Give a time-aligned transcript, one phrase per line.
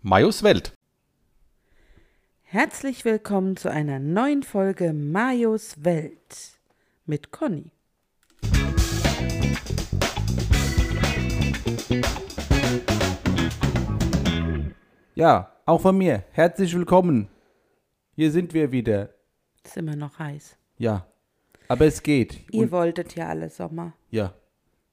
[0.00, 0.72] Majos Welt.
[2.42, 6.60] Herzlich willkommen zu einer neuen Folge Majos Welt
[7.04, 7.72] mit Conny.
[15.14, 16.24] Ja, auch von mir.
[16.32, 17.28] Herzlich willkommen.
[18.14, 19.10] Hier sind wir wieder.
[19.64, 20.56] Ist immer noch heiß.
[20.78, 21.06] Ja,
[21.66, 22.40] aber es geht.
[22.52, 23.92] Ihr Und, wolltet ja alle Sommer.
[24.10, 24.32] ja,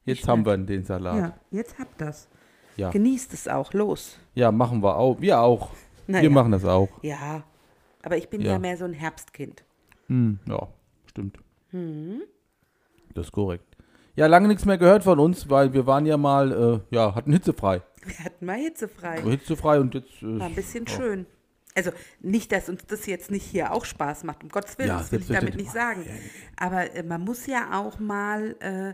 [0.04, 1.18] jetzt Ich haben wir den Salat.
[1.18, 2.28] Ja, jetzt habt das.
[2.78, 2.89] Ja.
[2.89, 4.18] Genießt es auch, los.
[4.34, 5.20] Ja, machen wir auch.
[5.22, 5.70] Wir auch.
[6.08, 6.30] Na wir ja.
[6.30, 6.90] machen das auch.
[7.02, 7.44] Ja,
[8.04, 8.59] aber ich bin ja, Ja.
[8.59, 9.63] mehr so ein Herbstkind.
[10.08, 10.67] Hm, ja,
[11.08, 11.38] stimmt.
[11.72, 12.22] Hm.
[13.14, 13.66] Das ist korrekt.
[14.16, 17.34] Ja, lange nichts mehr gehört von uns, weil wir waren ja mal, äh, ja, hatten
[17.34, 17.81] hitzefrei.
[18.05, 19.22] Wir hatten mal hitzefrei.
[19.22, 20.22] Hitzefrei und jetzt.
[20.22, 20.92] Äh, War ein bisschen ja.
[20.94, 21.26] schön.
[21.73, 25.00] Also nicht, dass uns das jetzt nicht hier auch Spaß macht, um Gottes Willen, Ja,
[25.00, 26.05] das will ich damit nicht sagen.
[26.55, 28.94] Aber äh, man muss ja auch mal, äh,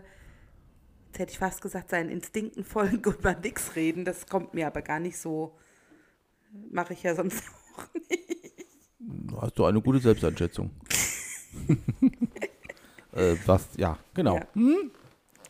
[1.12, 4.06] jetzt hätte ich fast gesagt, seinen Instinkten folgen und mal nix reden.
[4.06, 5.54] Das kommt mir aber gar nicht so,
[6.70, 7.44] mache ich ja sonst
[7.76, 8.66] auch nicht.
[9.38, 10.70] Hast du eine gute Selbsteinschätzung?
[13.12, 14.36] äh, was, ja, genau.
[14.36, 14.46] Ja.
[14.54, 14.90] Hm?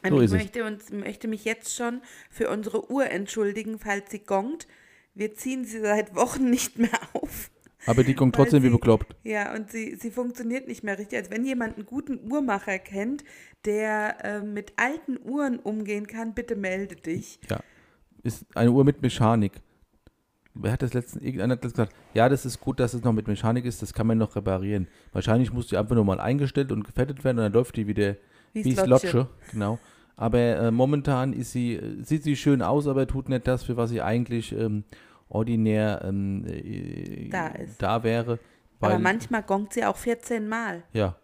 [0.03, 4.19] Und So ich möchte, uns, möchte mich jetzt schon für unsere Uhr entschuldigen, falls sie
[4.19, 4.67] gongt.
[5.15, 7.52] Wir ziehen sie seit Wochen nicht mehr auf.
[7.87, 9.17] Aber die kommt Weil trotzdem wie sie- bekloppt.
[9.25, 11.19] Ja, und sie, sie funktioniert nicht mehr richtig.
[11.19, 13.25] Also wenn jemand einen guten Uhrmacher kennt,
[13.65, 17.41] der äh, mit alten Uhren umgehen kann, bitte melde dich.
[17.51, 17.61] Ja.
[18.23, 19.53] Ist eine Uhr mit Mechanik.
[20.55, 23.13] Wer hat das letztens, irgendeiner hat das gesagt, ja, das ist gut, dass es noch
[23.15, 24.87] mit Mechanik ist, das kann man noch reparieren.
[25.13, 28.17] Wahrscheinlich muss die einfach nur mal eingestellt und gefettet werden und dann läuft die wieder
[28.53, 28.75] Wie wie.
[28.77, 29.29] Slotche.
[29.51, 29.79] Genau.
[30.15, 33.89] Aber äh, momentan ist sie, sieht sie schön aus, aber tut nicht das, für was
[33.91, 34.85] sie eigentlich ähm,
[35.33, 37.81] ordinär ähm, äh, Da ist.
[37.83, 38.39] da wäre.
[38.81, 40.83] Aber manchmal gongt sie auch 14 Mal.
[40.93, 41.17] ja,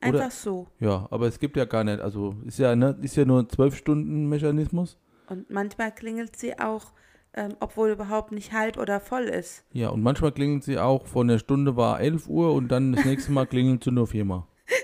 [0.00, 0.66] Einfach Oder- so.
[0.78, 3.46] ja, aber es gibt ja gar nicht, also ist ja, ne, ist ja nur ein
[3.48, 4.96] 12-Stunden-Mechanismus.
[5.28, 6.92] Und manchmal klingelt sie auch,
[7.34, 9.64] ähm, obwohl überhaupt nicht halb oder voll ist.
[9.72, 13.04] Ja, und manchmal klingelt sie auch, von der Stunde war 11 Uhr und dann das
[13.04, 14.44] nächste Mal klingelt sie nur viermal.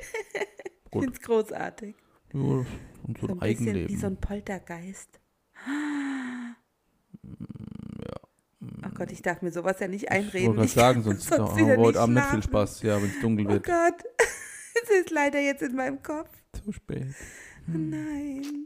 [0.96, 1.96] Ich finde es großartig.
[2.32, 2.66] Ja, und
[3.20, 3.88] so So ein ein bisschen Eigenleben.
[3.88, 5.18] wie so ein Poltergeist.
[8.94, 10.56] Oh Gott, ich darf mir sowas ja nicht ich einreden.
[10.56, 12.42] wollte gerade sagen, sonst sonst haben wir heute nicht Abend nicht viel.
[12.42, 13.64] Spaß, ja, wenn es dunkel Oh wird.
[13.64, 14.04] Gott,
[14.84, 16.30] es ist leider jetzt in meinem Kopf.
[16.64, 17.06] Zu spät.
[17.68, 18.64] Oh Nein.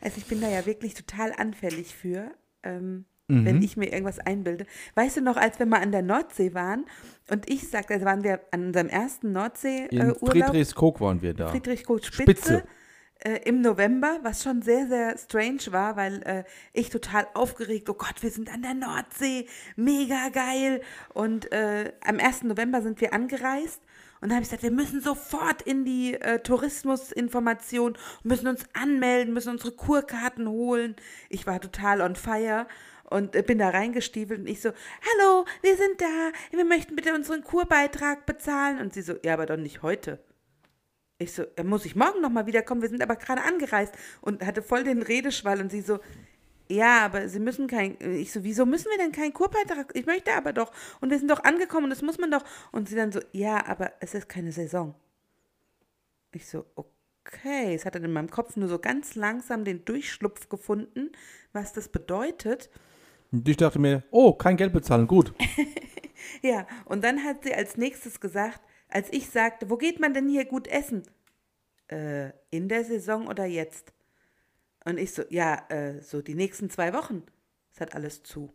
[0.00, 2.30] Also ich bin da ja wirklich total anfällig für,
[2.62, 3.44] ähm, Mhm.
[3.44, 4.66] wenn ich mir irgendwas einbilde.
[4.94, 6.86] Weißt du noch, als wir mal an der Nordsee waren
[7.28, 11.48] und ich sagte, also waren wir an unserem ersten In Nordsee-Urlaub, Friedrichskoog waren wir da.
[11.48, 12.64] Friedrich Koch Spitze, Spitze.
[13.20, 17.94] Äh, im November, was schon sehr, sehr strange war, weil äh, ich total aufgeregt, oh
[17.94, 20.82] Gott, wir sind an der Nordsee, mega geil.
[21.14, 22.42] Und äh, am 1.
[22.44, 23.80] November sind wir angereist
[24.20, 29.34] und dann habe ich gesagt, wir müssen sofort in die äh, Tourismusinformation, müssen uns anmelden,
[29.34, 30.96] müssen unsere Kurkarten holen.
[31.28, 32.66] Ich war total on fire.
[33.08, 37.14] Und äh, bin da reingestiefelt und ich so, hallo, wir sind da, wir möchten bitte
[37.14, 38.80] unseren Kurbeitrag bezahlen.
[38.80, 40.18] Und sie so, ja, aber doch nicht heute.
[41.18, 42.82] Ich so, muss ich morgen nochmal wiederkommen?
[42.82, 45.98] Wir sind aber gerade angereist und hatte voll den Redeschwall und sie so,
[46.68, 49.92] ja, aber Sie müssen kein, ich so, wieso müssen wir denn keinen Kurbeitrag?
[49.94, 52.44] Ich möchte aber doch und wir sind doch angekommen und das muss man doch.
[52.72, 54.94] Und sie dann so, ja, aber es ist keine Saison.
[56.32, 60.48] Ich so, okay, es hat dann in meinem Kopf nur so ganz langsam den Durchschlupf
[60.48, 61.12] gefunden,
[61.52, 62.68] was das bedeutet.
[63.30, 65.32] Und ich dachte mir, oh, kein Geld bezahlen, gut.
[66.42, 70.28] Ja, und dann hat sie als nächstes gesagt, als ich sagte, wo geht man denn
[70.28, 71.02] hier gut essen?
[71.88, 73.92] Äh, in der Saison oder jetzt?
[74.84, 77.22] Und ich so, ja, äh, so die nächsten zwei Wochen.
[77.72, 78.52] Es hat alles zu.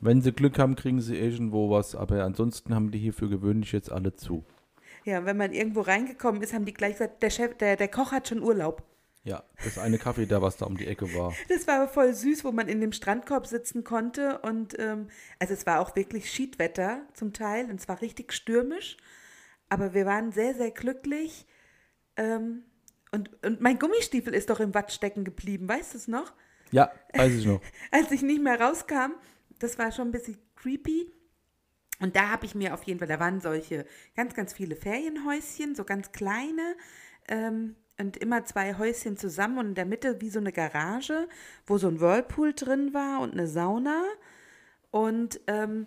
[0.00, 3.72] Wenn sie Glück haben, kriegen sie irgendwo was, aber ansonsten haben die hier für gewöhnlich
[3.72, 4.44] jetzt alle zu.
[5.04, 8.12] Ja, wenn man irgendwo reingekommen ist, haben die gleich gesagt, der Chef, der, der Koch
[8.12, 8.82] hat schon Urlaub.
[9.24, 11.34] Ja, das eine Kaffee da, was da um die Ecke war.
[11.48, 14.38] Das war aber voll süß, wo man in dem Strandkorb sitzen konnte.
[14.40, 15.08] Und ähm,
[15.38, 18.98] also es war auch wirklich Schiedwetter zum Teil und es war richtig stürmisch.
[19.70, 21.46] Aber wir waren sehr, sehr glücklich.
[22.16, 22.64] Ähm,
[23.12, 26.34] und, und mein Gummistiefel ist doch im Watt stecken geblieben, weißt du es noch?
[26.70, 27.62] Ja, weiß ich noch.
[27.90, 29.12] Als ich nicht mehr rauskam,
[29.58, 31.10] das war schon ein bisschen creepy.
[32.00, 33.86] Und da habe ich mir auf jeden Fall, da waren solche
[34.16, 36.76] ganz, ganz viele Ferienhäuschen, so ganz kleine.
[37.28, 41.28] Ähm, und immer zwei Häuschen zusammen und in der Mitte wie so eine Garage,
[41.66, 44.02] wo so ein Whirlpool drin war und eine Sauna.
[44.90, 45.86] Und ähm,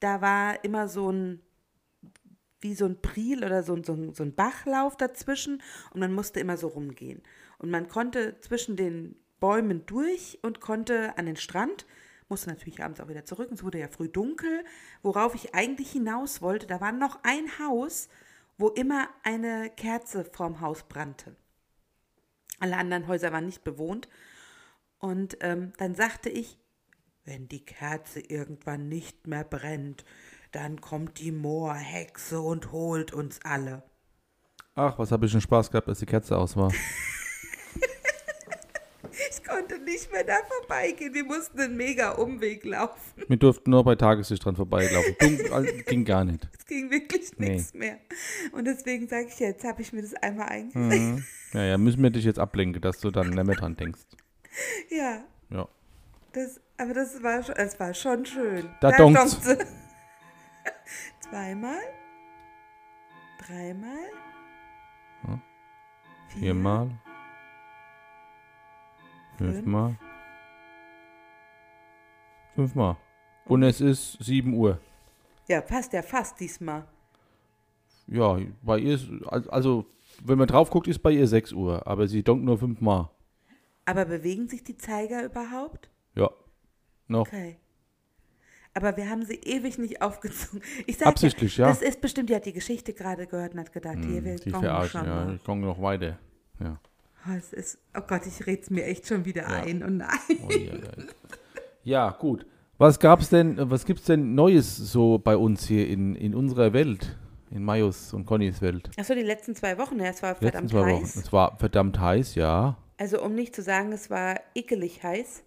[0.00, 1.40] da war immer so ein,
[2.60, 6.40] wie so ein Priel oder so, ein- so, so ein Bachlauf dazwischen und man musste
[6.40, 7.22] immer so rumgehen.
[7.58, 11.86] Und man konnte zwischen den Bäumen durch und konnte an den Strand,
[12.28, 14.64] musste natürlich abends auch wieder zurück, es wurde ja früh dunkel,
[15.02, 16.66] worauf ich eigentlich hinaus wollte.
[16.66, 18.08] Da war noch ein Haus,
[18.60, 21.34] wo immer eine Kerze vorm Haus brannte.
[22.58, 24.08] Alle anderen Häuser waren nicht bewohnt.
[24.98, 26.58] Und ähm, dann sagte ich,
[27.24, 30.04] wenn die Kerze irgendwann nicht mehr brennt,
[30.52, 33.82] dann kommt die Moorhexe und holt uns alle.
[34.74, 36.72] Ach, was habe ich einen Spaß gehabt, als die Kerze aus war.
[39.30, 41.14] Ich konnte nicht mehr da vorbeigehen.
[41.14, 43.22] Wir mussten einen mega Umweg laufen.
[43.28, 45.14] Wir durften nur bei Tageslicht dran vorbeilaufen.
[45.52, 46.48] Also, ging gar nicht.
[46.58, 47.50] Es ging wirklich Nee.
[47.50, 47.98] nichts mehr.
[48.52, 51.14] Und deswegen sage ich jetzt, habe ich mir das einmal eingesehen.
[51.16, 51.24] Mhm.
[51.52, 54.00] Ja, ja, müssen wir dich jetzt ablenken, dass du dann nicht mehr dran denkst.
[54.88, 55.68] Ja, Ja.
[56.32, 58.68] das, aber das war, schon- es war schon schön.
[58.80, 59.56] Da donkt's sie.
[61.20, 61.78] Zweimal.
[63.46, 64.10] Dreimal.
[65.26, 65.40] Ja.
[66.28, 66.90] vier, Viermal.
[69.40, 69.54] Fünf.
[69.54, 69.96] Fünfmal.
[72.54, 72.96] Fünfmal.
[73.46, 74.78] Und es ist 7 Uhr.
[75.48, 76.84] Ja, passt ja fast diesmal.
[78.06, 79.08] Ja, bei ihr ist,
[79.48, 79.86] also,
[80.22, 83.08] wenn man drauf guckt, ist bei ihr 6 Uhr, aber sie donkt nur fünfmal.
[83.86, 85.88] Aber bewegen sich die Zeiger überhaupt?
[86.14, 86.30] Ja.
[87.08, 87.26] Noch.
[87.26, 87.56] Okay.
[88.74, 90.60] Aber wir haben sie ewig nicht aufgezogen.
[90.86, 91.72] Ich sag Absichtlich, ja, ja.
[91.72, 94.50] Das ist bestimmt, die hat die Geschichte gerade gehört und hat gedacht, hier, wir Die
[94.50, 95.24] kommen verarschen, schon ja.
[95.24, 95.34] mal.
[95.34, 96.18] Ich komme noch weiter.
[96.60, 96.78] Ja.
[97.28, 99.62] Oh, es ist, oh Gott, ich rede es mir echt schon wieder Ja.
[99.62, 99.82] ein.
[99.82, 100.08] Und nein.
[100.46, 100.80] Oh, ja, ja.
[101.82, 102.46] ja, gut.
[102.78, 107.16] Was gab's denn, was gibt's denn Neues so bei uns hier in, in unserer Welt?
[107.50, 108.90] In Majos und Connys Welt?
[108.96, 111.02] Achso, die letzten zwei Wochen, ja, es war Die letzten verdammt zwei Wochen.
[111.02, 111.16] heiß.
[111.16, 112.78] Es war verdammt heiß, ja.
[112.96, 115.42] Also um nicht zu sagen, es war ekelig heiß.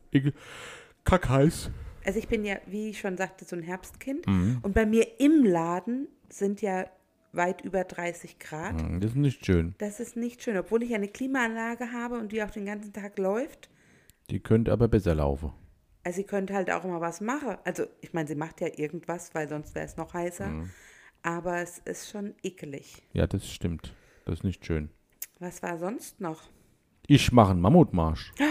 [1.06, 1.70] Kackheiß.
[2.06, 4.28] Also ich bin ja, wie ich schon sagte, so ein Herbstkind.
[4.28, 4.60] Mhm.
[4.62, 6.86] Und bei mir im Laden sind ja
[7.36, 8.80] weit über 30 Grad.
[8.82, 9.76] Hm, Das ist nicht schön.
[9.80, 13.18] Das ist nicht schön, obwohl ich eine Klimaanlage habe und die auch den ganzen Tag
[13.18, 13.70] läuft.
[14.30, 15.52] Die könnte aber besser laufen.
[16.04, 17.58] Also sie könnte halt auch immer was machen.
[17.64, 20.48] Also ich meine, sie macht ja irgendwas, weil sonst wäre es noch heißer.
[20.48, 20.70] Mhm.
[21.22, 23.02] Aber es ist schon ekelig.
[23.14, 23.94] Ja, das stimmt.
[24.26, 24.90] Das ist nicht schön.
[25.40, 26.44] Was war sonst noch?
[27.08, 28.34] Ich mache einen Mammutmarsch.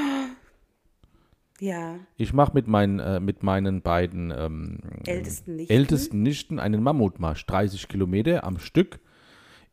[1.60, 5.72] Ja, Ich mache mit, meinen, äh, mit meinen beiden ähm, ältesten Nichten.
[5.72, 7.46] ältesten Nichten einen Mammutmarsch.
[7.46, 8.98] 30 Kilometer am Stück.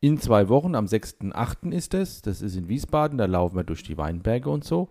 [0.00, 1.72] In zwei Wochen, am 6.8.
[1.72, 2.22] ist es.
[2.22, 4.88] Das ist in Wiesbaden, da laufen wir durch die Weinberge und so.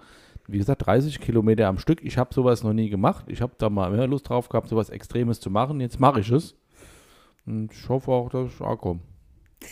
[0.48, 2.04] Wie gesagt, 30 Kilometer am Stück.
[2.04, 3.26] Ich habe sowas noch nie gemacht.
[3.28, 5.80] Ich habe da mal mehr Lust drauf gehabt, sowas Extremes zu machen.
[5.80, 6.56] Jetzt mache ich es.
[7.46, 9.00] Und ich hoffe auch, dass ich ankomme.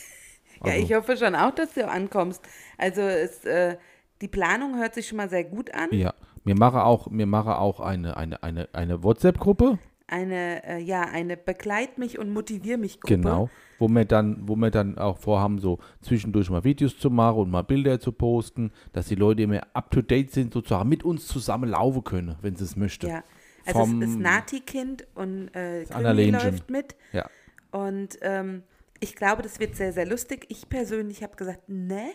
[0.65, 2.41] Ja, Also, ich hoffe schon auch, dass du ankommst.
[2.79, 3.77] Also es, äh,
[4.21, 5.89] die Planung hört sich schon mal sehr gut an.
[5.91, 6.15] Ja,
[6.47, 9.77] mir mache auch, mir mache auch eine, eine, eine, eine WhatsApp-Gruppe.
[10.09, 13.17] Eine, äh, ja, eine Begleit mich und motivier mich Gruppe.
[13.17, 17.39] Genau, wo wir dann, wo wir dann auch vorhaben, so zwischendurch mal Videos zu machen
[17.39, 21.03] und mal Bilder zu posten, dass die Leute immer up to date sind, sozusagen mit
[21.03, 23.07] uns zusammen laufen können, wenn sie es möchten.
[23.07, 23.23] Ja.
[23.65, 26.95] Also Vom- es ist Nati-Kind und äh, läuft mit.
[27.11, 27.29] Ja.
[27.71, 28.63] Und ähm,
[29.01, 30.45] ich glaube, das wird sehr, sehr lustig.
[30.47, 32.11] Ich persönlich habe gesagt, ne,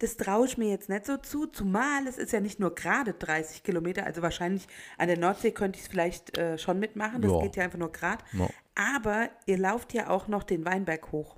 [0.00, 3.12] das traue ich mir jetzt nicht so zu, zumal es ist ja nicht nur gerade
[3.14, 4.66] 30 Kilometer, also wahrscheinlich
[4.98, 7.40] an der Nordsee könnte ich es vielleicht äh, schon mitmachen, das Ja.
[7.40, 8.24] geht ja einfach nur gerade.
[8.32, 8.48] Ja.
[8.74, 11.36] Aber ihr lauft ja auch noch den Weinberg hoch,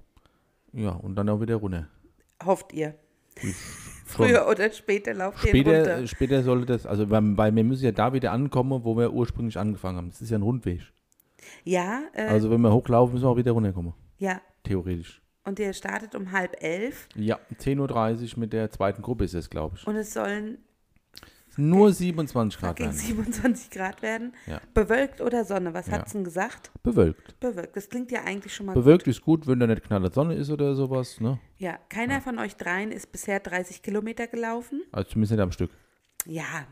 [0.72, 1.88] ja, und dann auch wieder runter.
[2.44, 2.94] hofft ihr.
[4.04, 6.06] Früher oder später lauft ihr runter.
[6.06, 9.58] später sollte das, also weil, weil wir müssen ja da wieder ankommen, wo wir ursprünglich
[9.58, 10.10] angefangen haben.
[10.10, 10.82] Das ist ja ein Rundweg.
[11.64, 13.94] Ja, äh, Also wenn wir hochlaufen, müssen wir auch wieder runterkommen.
[14.18, 14.40] ja.
[14.64, 15.21] Theoretisch.
[15.44, 19.50] Und ihr startet um halb elf Ja, 10.30 Uhr mit der zweiten Gruppe ist es,
[19.50, 19.86] glaube ich.
[19.86, 20.58] und es sollen
[21.56, 22.92] Nur 27 Grad werden.
[22.92, 24.32] 27 Grad werden.
[24.46, 24.60] Ja.
[24.72, 25.94] Bewölkt oder Sonne, was Ja.
[25.94, 26.70] hat's denn gesagt?
[26.82, 27.38] Bewölkt.
[27.40, 27.76] Bewölkt.
[27.76, 30.48] Das klingt ja eigentlich schon mal Bewölkt ist gut, wenn da nicht knaller Sonne ist
[30.50, 31.38] oder sowas, ne?
[31.58, 34.82] Ja, keiner von euch dreien ist bisher 30 Kilometer gelaufen.
[34.92, 35.70] Also zumindest nicht am Stück.
[36.24, 36.66] Ja.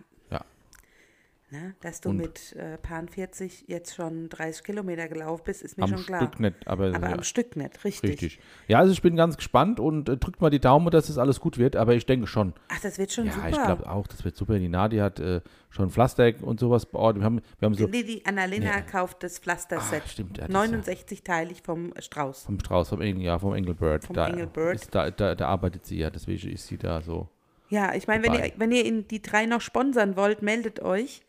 [1.52, 1.58] Ja.
[1.58, 5.78] Ne, dass du Und- mit äh, Pan 40 jetzt schon 30 Kilometer gelaufen bist, ist
[5.78, 6.20] mir schon klar.
[6.22, 8.10] Stück nicht, aber, Aber ja, am Stück nicht, richtig.
[8.10, 8.40] richtig.
[8.68, 11.40] Ja, also ich bin ganz gespannt und äh, drückt mal die Daumen, dass das alles
[11.40, 12.54] gut wird, aber ich denke schon.
[12.68, 13.48] Ach, das wird schon ja, super.
[13.48, 14.58] ich glaube auch, das wird super.
[14.58, 15.40] Die Nadi hat äh,
[15.70, 17.22] schon Pflaster und sowas beordert.
[17.22, 18.80] Wir haben, wir haben so nee, die Annalena Ja.
[18.82, 20.02] kauft das Pflasterset.
[20.04, 22.44] Ah, stimmt, ja, das ist 69-teilig vom Strauß.
[22.44, 24.04] vom Strauß, vom Engel, ja, vom Engelbird.
[24.04, 24.76] Vom da, Engelbird.
[24.76, 27.28] Ist, da, da, da arbeitet sie ja, deswegen ist sie da so.
[27.70, 31.22] Ja, ich meine, wenn ihr, wenn ihr in die drei noch sponsern wollt, meldet euch.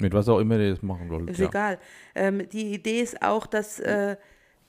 [0.00, 1.30] Mit was auch immer ihr das machen wollt.
[1.30, 1.48] Ist ja.
[1.48, 1.78] egal.
[2.14, 4.16] Ähm, die Idee ist auch, dass, äh,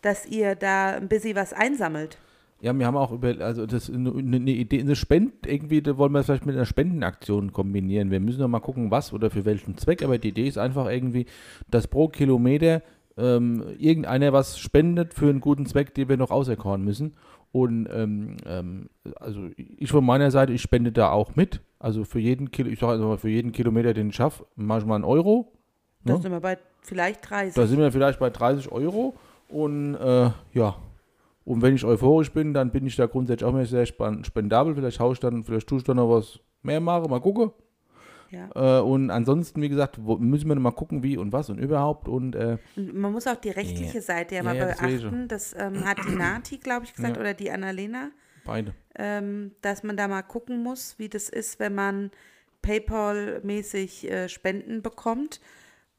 [0.02, 2.18] dass ihr da ein bisschen was einsammelt.
[2.62, 6.14] Ja, wir haben auch über, also das eine, eine Idee, eine Spend, irgendwie, da wollen
[6.14, 8.10] wir es vielleicht mit einer Spendenaktion kombinieren.
[8.10, 10.90] Wir müssen noch mal gucken, was oder für welchen Zweck, aber die Idee ist einfach
[10.90, 11.26] irgendwie,
[11.70, 12.82] dass pro Kilometer
[13.18, 17.16] ähm, irgendeiner was spendet für einen guten Zweck, den wir noch auserkoren müssen.
[17.52, 21.60] Und ähm, ähm, also ich von meiner Seite, ich spende da auch mit.
[21.84, 24.86] Also für jeden Kilo, ich sage also für jeden Kilometer, den ich schaffe, mache ich
[24.86, 25.52] mal einen Euro.
[26.06, 26.22] Da Ne?
[26.22, 27.56] sind wir bei vielleicht 30.
[27.56, 29.16] Da sind wir vielleicht bei 30 Euro.
[29.50, 30.76] Und äh, ja,
[31.46, 34.76] und wenn ich euphorisch bin, dann bin ich da grundsätzlich auch mehr sehr spendabel.
[34.76, 37.52] Vielleicht haue ich dann, vielleicht tue ich dann noch was mehr machen, mal gucken.
[38.32, 38.80] Ja.
[38.80, 42.08] Äh, und ansonsten, wie gesagt, wo, müssen wir mal gucken, wie und was und überhaupt.
[42.08, 44.02] Und äh, Und man muss auch die rechtliche.
[44.02, 45.28] Seite ja, Ja, mal ja, das beachten.
[45.28, 48.10] Das ähm, hat die Nati, glaube ich, gesagt, oder die Annalena,
[48.46, 48.74] beide.
[48.96, 52.12] ähm, dass man da mal gucken muss, wie das ist, wenn man
[52.64, 55.42] PayPal-mäßig äh, Spenden bekommt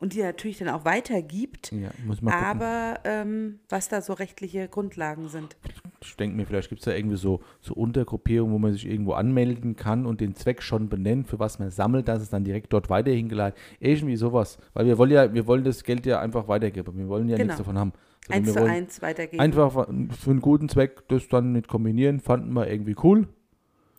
[0.04, 1.72] und die natürlich dann auch weitergibt.
[1.72, 2.34] Ja, muss man.
[2.34, 5.56] Aber ähm, was da so rechtliche Grundlagen sind.
[6.02, 9.14] Ich denke mir, vielleicht gibt es da irgendwie so, so Untergruppierungen, wo man sich irgendwo
[9.14, 12.70] anmelden kann und den Zweck schon benennt, für was man sammelt, dass es dann direkt
[12.74, 13.58] dort weiterhin geleitet.
[13.80, 14.58] Irgendwie sowas.
[14.74, 16.98] Weil wir wollen ja, wir wollen das Geld ja einfach weitergeben.
[16.98, 17.46] Wir wollen ja Genau.
[17.46, 17.92] nichts davon haben.
[18.26, 19.40] Sondern Eins zu eins weitergeben.
[19.40, 23.26] Einfach für einen guten Zweck das dann mit kombinieren, fanden wir irgendwie cool.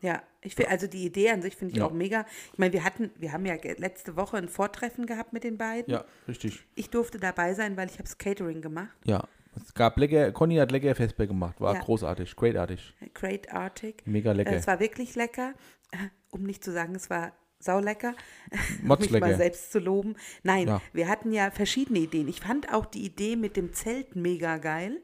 [0.02, 1.86] Ja, ich find, also die Idee an sich finde ich Ja.
[1.86, 2.24] auch mega.
[2.52, 5.92] Ich meine, wir hatten, wir haben ja letzte Woche ein Vortreffen gehabt mit den beiden.
[5.92, 6.64] Ja, richtig.
[6.74, 8.96] Ich durfte dabei sein, weil ich habe das Catering gemacht.
[9.04, 9.24] Ja.
[9.56, 11.80] Es gab lecker, Conny hat lecker Festbier gemacht, war Ja.
[11.80, 14.06] großartig, greatartig, Great Arctic.
[14.06, 14.52] mega Äh, lecker.
[14.52, 15.54] Es war wirklich lecker.
[15.92, 15.96] Äh,
[16.30, 18.14] Um nicht zu sagen, es war saulecker.
[18.82, 20.16] Mods mich mal selbst zu loben.
[20.42, 20.82] Nein, Ja.
[20.92, 22.28] wir hatten ja verschiedene Ideen.
[22.28, 25.00] Ich fand auch die Idee mit dem Zelt mega geil.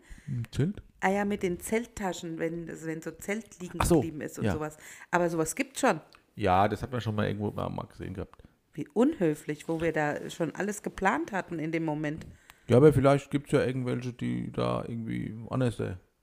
[0.48, 0.82] Stimmt.
[1.00, 4.38] Ah ja, mit den Zelttaschen, wenn, also wenn so Zelt liegen Ach so, geblieben ist
[4.38, 4.52] und ja.
[4.52, 4.76] sowas.
[5.10, 6.00] Aber sowas gibt schon.
[6.36, 8.42] Ja, das hat man schon mal irgendwo mal gesehen gehabt.
[8.72, 12.26] Wie unhöflich, wo wir da schon alles geplant hatten in dem Moment.
[12.68, 15.78] Ja, aber vielleicht gibt es ja irgendwelche, die da irgendwie anders,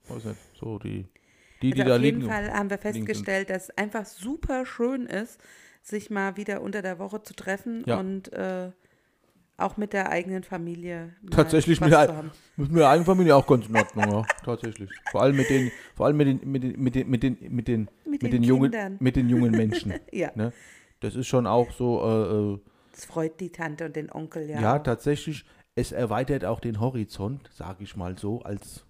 [0.08, 1.06] weiß nicht, so die,
[1.62, 2.30] die, die Also da auf jeden liegen.
[2.32, 5.38] Fall haben wir liegen festgestellt, dass es einfach super schön ist,
[5.82, 8.00] sich mal wieder unter der Woche zu treffen Ja.
[8.00, 8.70] und äh,
[9.60, 12.30] auch mit der eigenen Familie Tatsächlich mit der-.
[12.56, 14.90] Mit meiner eigenen Familie auch ganz in Ordnung, ja, tatsächlich.
[15.10, 17.68] Vor allem mit den, vor allem mit den, mit den, mit den, mit den, mit
[17.68, 19.94] den, Mit den den jungen, mit den jungen Menschen.
[20.12, 20.52] Ja, ne?
[21.00, 22.58] Das ist schon auch so, äh, äh,
[22.92, 24.60] das freut die Tante und den Onkel ja.
[24.60, 28.84] ja, tatsächlich, es erweitert auch den Horizont, sage ich mal so, als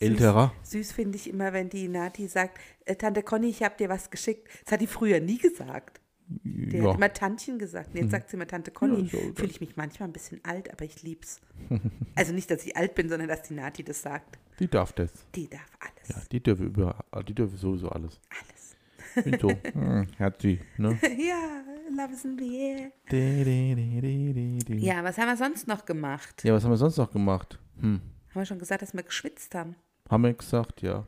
[0.00, 0.52] älterer.
[0.62, 4.10] Süß finde ich immer, wenn die Nati sagt, äh, Tante Conny, ich habe dir was
[4.10, 4.48] geschickt.
[4.64, 6.00] Das hat die früher nie gesagt.
[6.28, 6.82] Die Ja.
[6.82, 6.88] Mhm.
[6.88, 7.94] hat immer Tantchen gesagt.
[7.94, 9.02] Und jetzt sagt sie immer Tante Conny.
[9.02, 11.40] Ja, so, Fühle ich mich manchmal ein bisschen alt, aber ich lieb's.
[12.14, 14.38] also nicht, dass ich alt bin, sondern dass die Nati das sagt.
[14.58, 15.12] Die darf das.
[15.34, 16.08] Die darf alles.
[16.08, 18.20] Ja, die dürfen über, die dürfen sowieso alles.
[18.30, 19.24] Alles.
[19.24, 20.98] Bin so, hm, hat sie, ne?
[21.02, 21.62] ja,
[21.96, 22.92] love is in the air.
[23.10, 24.84] Di, di, di.
[24.84, 26.42] Ja, was haben wir sonst noch gemacht?
[26.44, 27.58] Ja, was haben wir sonst noch gemacht?
[27.80, 28.00] Hm.
[28.30, 29.76] Haben wir schon gesagt, dass wir geschwitzt haben?
[30.10, 31.06] Haben wir gesagt, ja.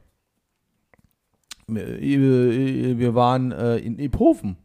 [1.67, 4.57] Wir, äh, wir waren äh, in Iphofen.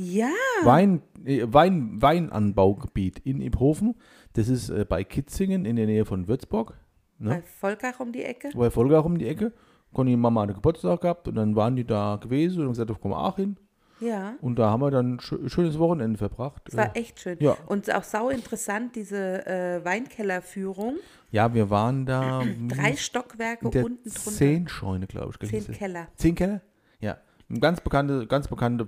[0.00, 0.30] Ja,
[0.62, 3.96] Wein, äh, Wein, Weinanbaugebiet in Iphofen.
[4.34, 6.74] Das ist äh, bei Kitzingen in der Nähe von Würzburg.
[7.18, 7.30] Ne?
[7.30, 8.50] bei Volkach um die Ecke.
[8.54, 9.52] Bei Volga um die Ecke.
[9.92, 13.00] Conny und Mama hatte Geburtstag gehabt und dann waren die da gewesen und haben gesagt,
[13.02, 13.56] komm auch hin.
[14.00, 16.62] Ja, Und da haben wir dann ein schö- schönes Wochenende verbracht.
[16.68, 17.36] es war echt schön.
[17.40, 17.56] ja.
[17.66, 20.94] Und auch sau interessant, diese äh, Weinkellerführung.
[21.32, 24.30] ja, wir waren da Drei Stockwerke unten drunter.
[24.30, 25.48] zehn Scheune, glaube ich.
[25.50, 25.74] Zehn.
[25.74, 26.06] Keller.
[26.14, 26.60] Zehn Keller?
[27.00, 27.16] Ja.
[27.60, 28.86] Ganz bekannte, ganz bekannte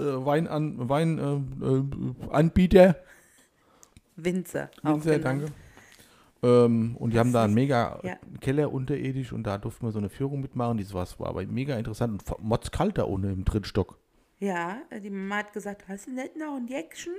[0.00, 2.26] äh, Weinan, Weinanbieter.
[2.28, 2.96] Äh, Anbieter.
[4.16, 4.70] Winzer.
[4.82, 5.46] Winzer, danke.
[6.42, 8.16] Ähm, und die haben da einen mega Ja.
[8.40, 10.78] Keller unterirdisch und da durften wir so eine Führung mitmachen.
[10.78, 13.98] Das war, war aber mega interessant und motzkalt da unten im dritten Stock.
[14.38, 17.12] Ja, die Mama hat gesagt, hast du nicht noch ein Jäckchen?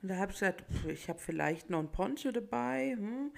[0.00, 2.94] Und da habe ich gesagt, pf, ich habe vielleicht noch ein Poncho dabei.
[2.96, 3.32] Hm.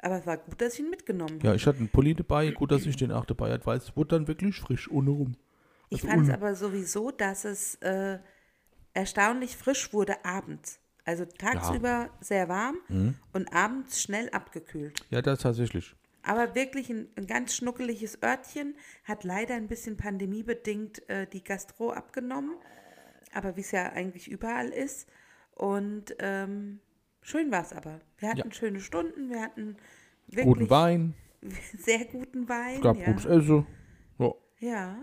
[0.00, 1.46] Aber es war gut, dass ich ihn mitgenommen habe.
[1.48, 3.96] Ja, ich hatte einen Pulli dabei, gut, dass ich den auch dabei hatte, weil es
[3.96, 5.34] wurde dann wirklich frisch ohne rum.
[5.90, 8.18] Ich Also fand es aber sowieso, dass es äh,
[8.94, 10.80] erstaunlich frisch wurde abends.
[11.04, 13.14] Also tagsüber sehr warm Mhm.
[13.32, 15.00] und abends schnell abgekühlt.
[15.10, 15.94] Ja, das tatsächlich.
[16.22, 21.92] Aber wirklich ein, ein ganz schnuckeliges Örtchen, hat leider ein bisschen pandemiebedingt äh, die Gastro
[21.92, 22.56] abgenommen,
[23.32, 25.08] aber wie es ja eigentlich überall ist.
[25.54, 26.80] Und ähm,
[27.22, 28.00] schön war es aber.
[28.18, 28.52] Wir hatten Ja.
[28.52, 29.76] schöne Stunden, wir hatten
[30.26, 31.14] wirklich Guten Wein,
[31.78, 32.74] sehr guten Wein.
[32.76, 33.06] es gab ja.
[33.06, 33.66] gutes Essen.
[34.18, 34.34] Ja.
[34.60, 34.96] Ja,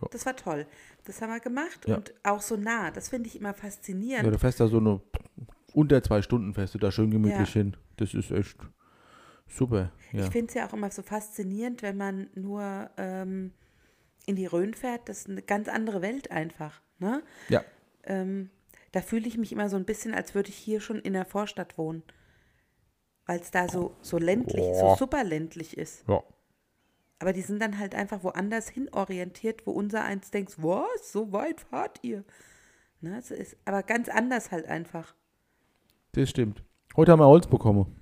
[0.00, 0.08] Ja.
[0.10, 0.66] das war toll.
[1.04, 1.96] Das haben wir gemacht Ja.
[1.96, 2.90] und auch so nah.
[2.90, 4.24] Das finde ich immer faszinierend.
[4.24, 5.00] ja, du fährst da so eine,
[5.74, 7.60] unter zwei Stunden fährst du da schön gemütlich Ja.
[7.62, 7.76] hin.
[7.96, 8.56] Das ist echt
[9.46, 9.92] super.
[10.12, 13.52] Ich finde es ja auch immer so faszinierend, wenn man nur ähm,
[14.26, 15.08] in die Rhön fährt.
[15.08, 16.80] Das ist eine ganz andere Welt einfach.
[16.98, 17.22] Ne?
[17.48, 17.62] ja.
[18.04, 18.50] Ähm,
[18.92, 21.24] da fühle ich mich immer so ein bisschen, als würde ich hier schon in der
[21.24, 22.02] Vorstadt wohnen.
[23.26, 24.96] Weil es da so, so ländlich, so Boah.
[24.96, 26.04] super ländlich ist.
[26.08, 26.22] Ja.
[27.20, 31.32] Aber die sind dann halt einfach woanders hin orientiert, wo unser eins denkt, was, so
[31.32, 32.24] weit fahrt ihr?
[33.02, 35.14] Ne, es ist aber ganz anders halt einfach.
[36.12, 36.64] Das stimmt.
[36.96, 38.00] Heute haben wir Holz bekommen.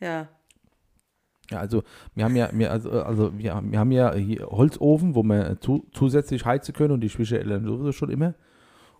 [0.00, 0.28] Ja,
[1.50, 1.82] Ja, also
[2.14, 5.86] wir haben ja, wir, also, also wir, wir haben ja hier Holzofen, wo wir zu,
[5.92, 8.34] zusätzlich heizen können und die Schwischereltern sowieso schon immer.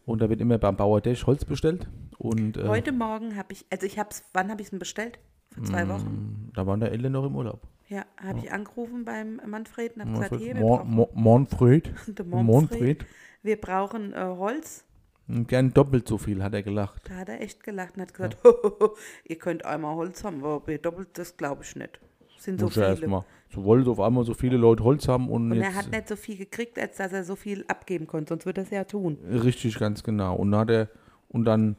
[0.04, 1.88] Und da wird immer beim Bauer Dash Holz bestellt.
[2.18, 4.78] Und äh, heute Morgen habe ich, also ich habe es, wann habe ich es denn
[4.78, 5.18] bestellt?
[5.54, 6.50] Vor zwei Wochen.
[6.54, 7.66] da waren der Eltern noch im Urlaub.
[7.88, 11.92] Ja, habe ich angerufen beim Manfred und habe gesagt, hier, wir Mon, brauchen, Manfred,
[12.24, 13.04] Manfred.
[13.42, 14.84] Wir brauchen äh, Holz.
[15.28, 17.02] Und Gern doppelt so viel, hat er gelacht.
[17.08, 18.38] Da hat er echt gelacht und hat gesagt,
[19.24, 22.00] ihr könnt einmal Holz haben, aber ihr doppelt, das glaube ich nicht.
[22.38, 22.94] Sind so Muss ja viele.
[22.94, 23.24] erstmal.
[23.50, 26.16] So wollen auf einmal so viele Leute Holz haben und, Und er hat nicht so
[26.16, 29.18] viel gekriegt, als dass er so viel abgeben konnte, sonst würde er es ja tun.
[29.30, 30.34] Richtig, ganz genau.
[30.36, 30.88] Und dann hat er,
[31.28, 31.76] und dann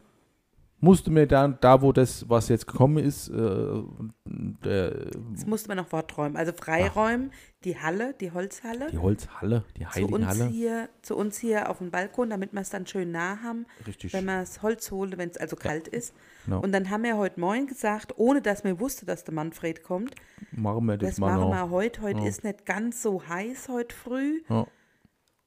[0.81, 3.81] musste mir dann, da wo das, was jetzt gekommen ist, äh,
[4.25, 6.35] der, Jetzt musste man noch Worträumen.
[6.37, 7.31] Also freiräumen,
[7.63, 8.87] die Halle, die Holzhalle.
[8.91, 10.45] die Holzhalle, die zu uns, Heiligenhalle.
[10.47, 14.13] hier, zu uns hier auf dem Balkon, damit wir es dann schön nah haben, Richtig.
[14.13, 16.13] wenn wir das Holz holen, wenn es also kalt ist.
[16.45, 16.59] genau.
[16.61, 20.13] Und dann haben wir heute Morgen gesagt, ohne dass wir wussten, dass der Manfred kommt,
[20.51, 21.51] Machen wir das, das mal machen noch.
[21.51, 22.01] wir heute.
[22.01, 22.27] Heute Ja.
[22.27, 24.41] ist nicht ganz so heiß heute früh.
[24.49, 24.67] Ja.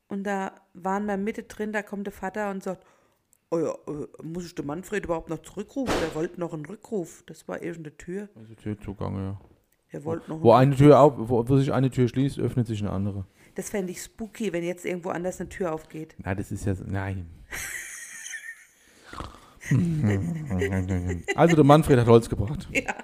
[0.08, 2.82] Und da waren wir Mitte drin, da kommt der Vater und sagt,
[3.50, 5.95] oh ja, äh, muss ich den Manfred überhaupt noch zurückrufen?
[6.02, 7.23] Der wollte noch einen Rückruf.
[7.26, 8.28] Das war irgendeine Tür.
[8.37, 9.40] Also Türzugang, ja.
[9.90, 12.67] Er wollte noch Wo einen eine Tür auf, wo, wo sich eine Tür schließt, öffnet
[12.67, 13.25] sich eine andere.
[13.55, 16.14] Das fände ich spooky, wenn jetzt irgendwo anders eine Tür aufgeht.
[16.19, 17.26] Nein, das ist ja, nein.
[21.35, 22.69] also der Manfred hat Holz gebracht.
[22.73, 22.95] Ja.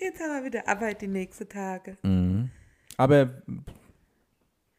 [0.00, 1.96] Jetzt haben wir wieder Arbeit die nächsten Tage.
[2.02, 2.50] Mhm.
[2.96, 3.42] Aber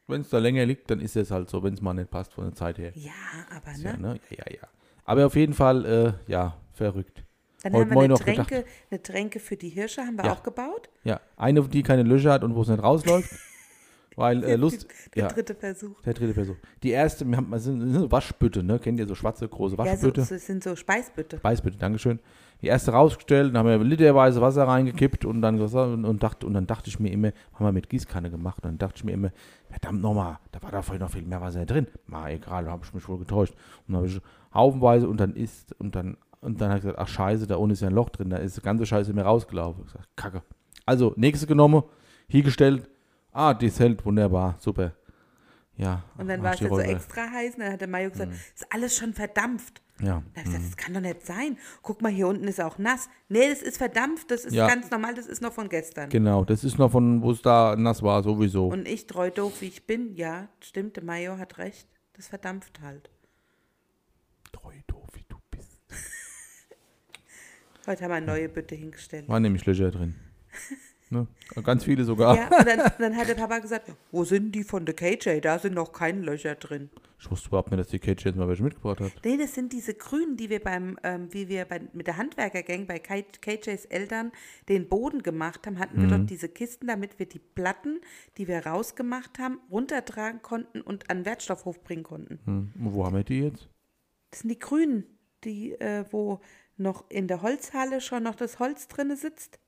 [0.07, 2.33] wenn es da länger liegt, dann ist es halt so, wenn es mal nicht passt
[2.33, 2.91] von der Zeit her.
[2.95, 3.11] Ja,
[3.49, 4.13] aber Ja, ne?
[4.13, 4.19] ne?
[4.29, 4.67] ja, ja, ja.
[5.05, 7.23] Aber auf jeden Fall, äh, ja, verrückt.
[7.63, 8.13] Dann Heute haben wir eine.
[8.15, 10.33] Tränke, eine Tränke für die Hirsche, haben wir Ja.
[10.33, 10.89] auch gebaut.
[11.03, 13.29] Ja, eine, die keine Löcher hat und wo es nicht rausläuft.
[14.15, 16.01] weil äh, Lust, Der ja, dritte Versuch.
[16.01, 16.55] der dritte Versuch.
[16.83, 18.77] Die erste, wir haben, sind, sind Waschbütte, ne?
[18.79, 20.23] Kennt ihr so schwarze, große Ja, so, Waschbütte?
[20.25, 21.39] so, es sind so Speisbütte.
[21.41, 22.19] Weißbütte, Dankeschön.
[22.61, 26.53] Die erste rausgestellt, dann haben wir literweise Wasser reingekippt und dann, und, und, dachte, und
[26.53, 29.13] dann dachte ich mir immer, haben wir mit Gießkanne gemacht, und dann dachte ich mir
[29.13, 29.31] immer,
[29.69, 31.87] verdammt nochmal, da war da vorhin noch viel mehr Wasser drin.
[32.05, 33.53] Mal egal, da habe ich mich wohl getäuscht.
[33.87, 34.21] Und dann habe ich
[34.53, 37.73] haufenweise und dann ist, und dann, und dann habe ich gesagt, ach scheiße, da unten
[37.73, 39.83] ist ja ein Loch drin, da ist die ganze Scheiße mir rausgelaufen.
[39.85, 40.43] Ich gesagt, Kacke.
[40.85, 41.83] Also, nächste genommen,
[42.27, 42.89] hier gestellt,
[43.31, 44.93] ah, die hält, wunderbar, super.
[45.77, 46.03] Ja.
[46.17, 47.55] Und dann war es jetzt so extra heiß.
[47.55, 48.11] Und dann hat der Mhm.
[48.11, 49.81] gesagt, ist alles schon verdampft.
[49.99, 50.07] Ja.
[50.07, 51.57] Da habe ich gesagt, das kann doch nicht sein.
[51.81, 53.07] Guck mal, hier unten ist auch nass.
[53.29, 54.67] Nee, das ist verdampft, das ist Ja.
[54.67, 56.09] ganz normal, das ist noch von gestern.
[56.09, 58.67] Genau, das ist noch von, wo es da nass war, sowieso.
[58.67, 61.87] Und ich, treu doof wie ich bin, ja, stimmt, der Mayo hat recht.
[62.13, 63.09] Das verdampft halt.
[64.61, 65.79] Treu doof, wie du bist.
[67.87, 69.27] Heute haben wir eine neue Bütte hingestellt.
[69.27, 70.15] Waren nämlich Löcher drin.
[71.09, 71.27] Ne?
[71.63, 72.37] Ganz viele sogar.
[72.37, 75.41] Ja, und dann, dann hat der Papa gesagt, wo sind die von der KJ?
[75.41, 76.89] Da sind noch keine Löcher drin.
[77.19, 79.11] Ich wusste überhaupt nicht, dass die Kate jetzt mal welche mitgebracht hat.
[79.25, 82.87] Nee, das sind diese Grünen, die wir beim, ähm, wie wir bei, mit der Handwerkergang
[82.87, 84.31] bei KJs Eltern
[84.69, 86.09] den Boden gemacht haben, hatten wir Mhm.
[86.09, 87.99] dort diese Kisten, damit wir die Platten,
[88.37, 92.39] die wir rausgemacht haben, runtertragen konnten und an den Wertstoffhof bringen konnten.
[92.45, 92.71] Hm.
[92.79, 93.67] Und wo haben wir die jetzt?
[94.31, 95.03] Das sind die Grünen,
[95.43, 96.39] die, äh, wo
[96.77, 99.59] noch in der Holzhalle schon noch das Holz drinne sitzt.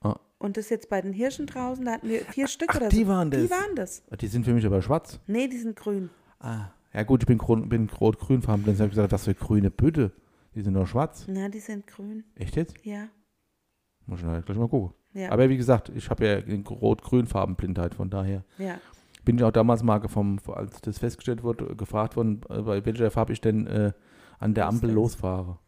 [0.00, 0.18] Ah.
[0.38, 3.02] Und das jetzt bei den Hirschen draußen, da hatten wir vier Stück ach, oder die
[3.04, 3.08] so.
[3.08, 3.50] waren Die das.
[3.50, 4.02] waren das.
[4.20, 5.20] Die sind für mich aber schwarz.
[5.26, 6.10] Nee, die sind grün.
[6.38, 6.68] Ah.
[6.92, 8.64] Ja gut, ich bin, bin rot-grün farben.
[8.64, 10.12] Dann habe ich gesagt, was für grüne Bütte.
[10.54, 11.26] Die sind doch schwarz.
[11.28, 12.24] Na, die sind grün.
[12.36, 12.74] Echt jetzt?
[12.84, 13.08] Ja.
[14.06, 14.94] Muss ich gleich mal gucken.
[15.12, 15.30] Ja.
[15.30, 18.78] Aber wie gesagt, ich habe ja den rot-grün Farbenblindheit, von daher ja.
[19.26, 23.10] Bin ich auch damals mal vom, als das festgestellt wurde, gefragt worden, äh, bei welcher
[23.10, 23.92] Farbe ich denn äh,
[24.38, 25.58] an der Ampel losfahre.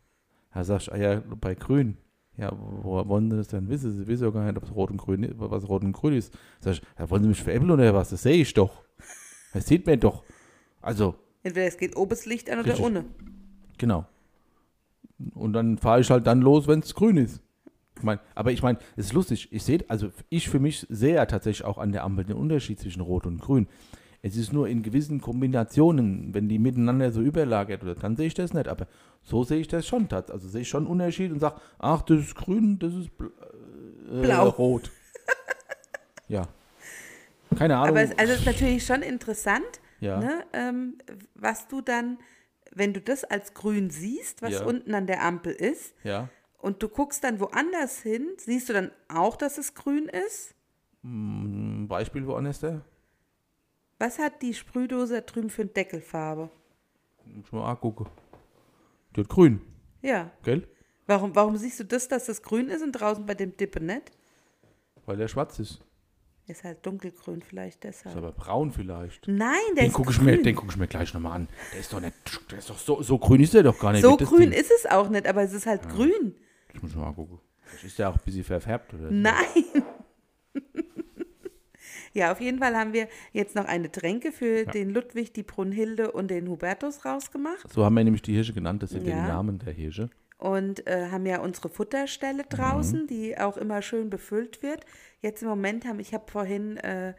[0.54, 1.98] Da sag ich, ah ja, bei grün.
[2.36, 3.92] Ja, woher wollen Sie das denn wissen?
[3.92, 6.14] Sie wissen ja gar nicht, ob es rot und grün ist, was rot und grün
[6.14, 6.32] ist.
[6.60, 8.10] Sag ich, ja, wollen Sie mich veräppeln oder was?
[8.10, 8.84] Das sehe ich doch.
[9.52, 10.22] Das sieht man doch.
[10.80, 12.84] Also, Entweder es geht oben das Licht an oder Richtig.
[12.84, 13.04] ohne.
[13.76, 14.06] genau.
[15.34, 17.42] Und dann fahre ich halt dann los, wenn es grün ist.
[17.98, 19.48] Ich mein, aber ich meine, es ist lustig.
[19.52, 22.78] Ich sehe, also ich für mich sehe ja tatsächlich auch an der Ampel den Unterschied
[22.80, 23.66] zwischen Rot und Grün.
[24.22, 28.34] Es ist nur in gewissen Kombinationen, wenn die miteinander so überlagert wird, dann sehe ich
[28.34, 28.66] das nicht.
[28.68, 28.86] Aber
[29.22, 30.08] so sehe ich das schon.
[30.08, 33.16] tats- Also sehe ich schon einen Unterschied und sage, ach, das ist grün, das ist
[33.16, 33.30] bl
[34.12, 34.48] äh, Blau.
[34.48, 34.90] rot.
[36.28, 36.48] ja.
[37.56, 37.90] Keine Ahnung.
[37.90, 40.18] Aber es, also es ist natürlich schon interessant, ja.
[40.18, 40.98] ne, ähm,
[41.34, 42.18] was du dann,
[42.74, 44.64] wenn du das als grün siehst, was Ja.
[44.66, 46.28] unten an der Ampel ist, ja.
[46.58, 50.54] Und du guckst dann woanders hin, siehst du dann auch, dass es grün ist?
[51.04, 52.82] Ein Beispiel woanders da?
[53.98, 56.50] Was hat die Sprühdose da drüben für eine Deckelfarbe?
[57.24, 58.06] Muss mal angucken.
[59.16, 59.60] Die hat grün,
[60.02, 60.30] Ja.
[60.42, 60.66] gell?
[61.06, 64.12] Warum, warum siehst du das, dass das grün ist und draußen bei dem Dippe nicht?
[65.06, 65.80] Weil der schwarz ist.
[66.46, 68.16] Ist halt dunkelgrün vielleicht Ist deshalb.
[68.16, 69.26] aber braun vielleicht.
[69.28, 70.26] Nein, der Den ist gucke ich, grün.
[70.26, 71.48] mir, den guck ich mir gleich nochmal an.
[71.72, 72.14] Der ist doch nicht,
[72.50, 74.02] der ist doch so, so grün ist der doch gar nicht.
[74.02, 74.52] so grün Ding.
[74.52, 76.34] ist es auch nicht, aber es ist halt grün.
[76.74, 77.38] Ich muss mal gucken.
[77.64, 79.10] Vielleicht ist der auch ein bisschen verfärbt oder.
[79.10, 79.34] Nein.
[82.14, 86.12] ja, auf jeden Fall haben wir jetzt noch eine Tränke für den Ludwig, die Brunhilde
[86.12, 88.82] und den Hubertus rausgemacht So haben wir nämlich die Hirsche genannt.
[88.82, 89.22] Das sind ja, Ja.
[89.22, 90.10] die Namen der Hirsche.
[90.38, 94.84] und äh, haben ja unsere Futterstelle draußen, die auch immer schön befüllt wird.
[95.20, 97.14] Jetzt im Moment haben, ich habe vorhin äh,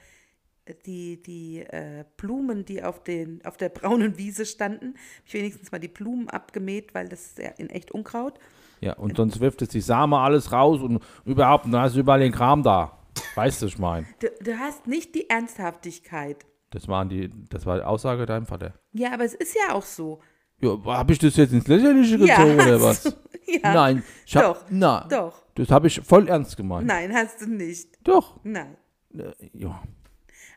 [0.86, 5.72] die, die äh, Blumen, die auf, den, auf der braunen Wiese standen, habe ich wenigstens
[5.72, 8.40] mal die Blumen abgemäht, weil das ist ja in echt Unkraut.
[8.82, 12.00] Ja, und sonst wirft es die Same alles raus und überhaupt, und dann hast du
[12.00, 12.98] überall den Kram da.
[13.36, 14.08] Weißt du, ich meine.
[14.20, 16.46] Du, du hast nicht die Ernsthaftigkeit.
[16.70, 18.74] Das waren die, das war die Aussage deinem Vater.
[18.94, 20.22] Ja, aber es ist ja auch so.
[20.62, 23.18] Ja, habe ich das jetzt ins Lächerliche Ja, gezogen oder hast was?
[23.63, 23.74] Ja.
[23.74, 25.44] Nein, ich hab, Doch, na, doch.
[25.56, 26.86] Das habe ich voll ernst gemeint.
[26.86, 27.98] Nein, hast du nicht.
[28.08, 28.39] Doch.
[28.44, 28.78] Nein.
[29.12, 29.82] Äh, ja.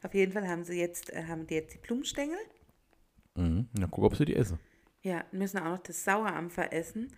[0.02, 2.36] Auf jeden Fall haben sie jetzt, äh, haben die jetzt die Blumenstängel.
[3.34, 3.68] Mhm.
[3.78, 4.58] Na, guck, ob sie die essen.
[5.00, 7.14] Ja, müssen auch noch das Sauerampfer essen.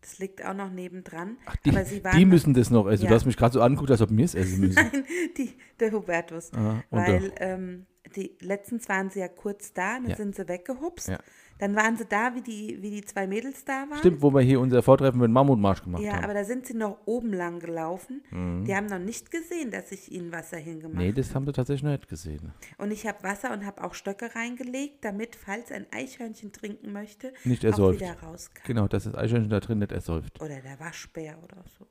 [0.00, 1.36] Das liegt auch noch nebendran.
[1.46, 3.04] Ach, die, Aber sie waren die müssen das noch essen.
[3.04, 3.08] Ja.
[3.10, 4.74] Du hast mich gerade so angeguckt, als ob wir es essen müssen.
[4.92, 5.04] Nein,
[5.36, 6.52] die, der Hubertus.
[6.52, 10.16] Aha, Weil ähm, die letztens waren sie ja kurz da, dann Ja.
[10.16, 11.08] sind sie weggehupst.
[11.08, 11.18] Ja.
[11.58, 13.98] Dann waren sie da, wie die, wie die zwei Mädels da waren.
[13.98, 16.24] Stimmt, wo wir hier unser Vortreffen mit Mammutmarsch gemacht Ja, haben.
[16.24, 18.22] aber da sind sie noch oben lang gelaufen.
[18.66, 21.00] Die haben noch nicht gesehen, dass ich ihnen Wasser hingemacht Mhm.
[21.00, 22.52] nee, das haben sie tatsächlich noch nicht gesehen.
[22.78, 27.32] Und ich habe Wasser und habe auch Stöcke reingelegt, damit, falls ein Eichhörnchen trinken möchte,
[27.44, 28.00] Nicht auch ersäuft.
[28.00, 28.64] wieder raus kann.
[28.66, 30.40] Genau, dass das Eichhörnchen da drin nicht ersäuft.
[30.40, 31.86] Oder der Waschbär oder so.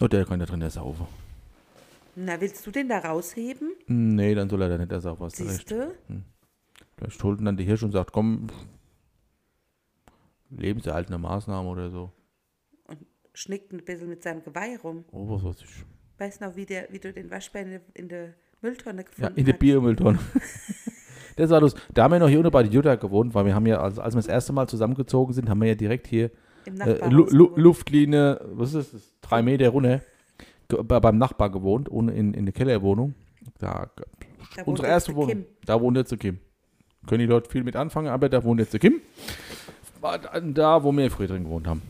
[0.00, 1.06] Oh, der kann da drin ersaufen.
[2.16, 3.70] Na, willst du den da rausheben?
[3.86, 5.28] Nee, dann soll er da nicht ersaufen.
[5.28, 5.94] Du Siehst du?
[6.96, 8.48] Vielleicht holt ihn dann der Hirsch und sagt, komm,
[10.56, 12.12] lebenserhaltende Maßnahme oder so.
[13.34, 15.04] Schnickt ein bisschen mit seinem Geweih rum.
[15.10, 15.84] Oh, was weiß ich.
[16.18, 19.02] Weißt du noch, wie, der, wie du den Waschbär in der, in der Mülltonne Ja,
[19.08, 19.60] gefunden in der hast?
[19.60, 20.18] Biermülltonne.
[21.36, 21.74] das war los.
[21.94, 23.98] Da haben wir noch hier unten bei der Jutta gewohnt, weil wir haben ja, als,
[23.98, 26.30] als wir das erste Mal zusammengezogen sind, haben wir ja direkt hier
[26.66, 27.52] äh, Lu Lu.
[27.56, 30.02] Luftlinie, was ist das, drei Meter runter,
[30.68, 33.14] beim Nachbar gewohnt, ohne in, in der Kellerwohnung.
[33.58, 33.90] Da,
[34.56, 35.46] Da unsere erste Wohnung.
[35.64, 36.38] Da wohnt jetzt der Kim.
[37.06, 39.00] Können die Leute viel mit anfangen, aber da wohnt jetzt der Kim.
[40.02, 41.82] War dann da, wo wir früher drin gewohnt haben.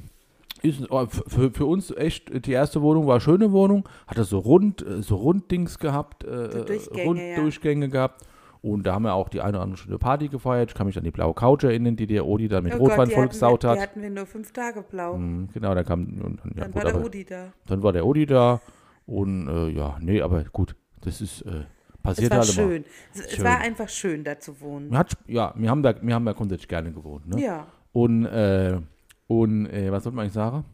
[0.63, 4.39] Ist, f- für, für uns echt, die erste Wohnung war eine schöne Wohnung, hatte so
[4.39, 7.05] rund, äh, so Runddings gehabt, äh, So Durchgänge,
[7.37, 8.23] Runddurchgänge gehabt.
[8.61, 10.71] Und da haben wir auch die eine oder andere schöne Party gefeiert.
[10.71, 13.11] Ich kann mich an die blaue Couch erinnern, die der Odi dann mit Oh Rotwein
[13.11, 13.77] vollgesaut hat.
[13.77, 15.17] Die hatten wir nur fünf Tage blau.
[15.17, 17.53] Mhm, genau, da kam und, und, ja, Dann gut, war der Udi da.
[17.67, 18.61] dann war der Odi da
[19.07, 22.69] und äh, ja, nee, aber gut, das ist äh, Es passiert war halt immer.
[22.69, 22.85] schön.
[23.15, 23.45] Es, es Schön.
[23.45, 24.97] war einfach schön, da zu wohnen.
[24.97, 27.27] Hat, ja, wir haben da, wir haben da grundsätzlich gerne gewohnt.
[27.27, 27.43] Ne?
[27.43, 27.67] Ja.
[27.93, 28.81] Und, äh,
[29.27, 30.65] und äh, was sollte man eigentlich sagen?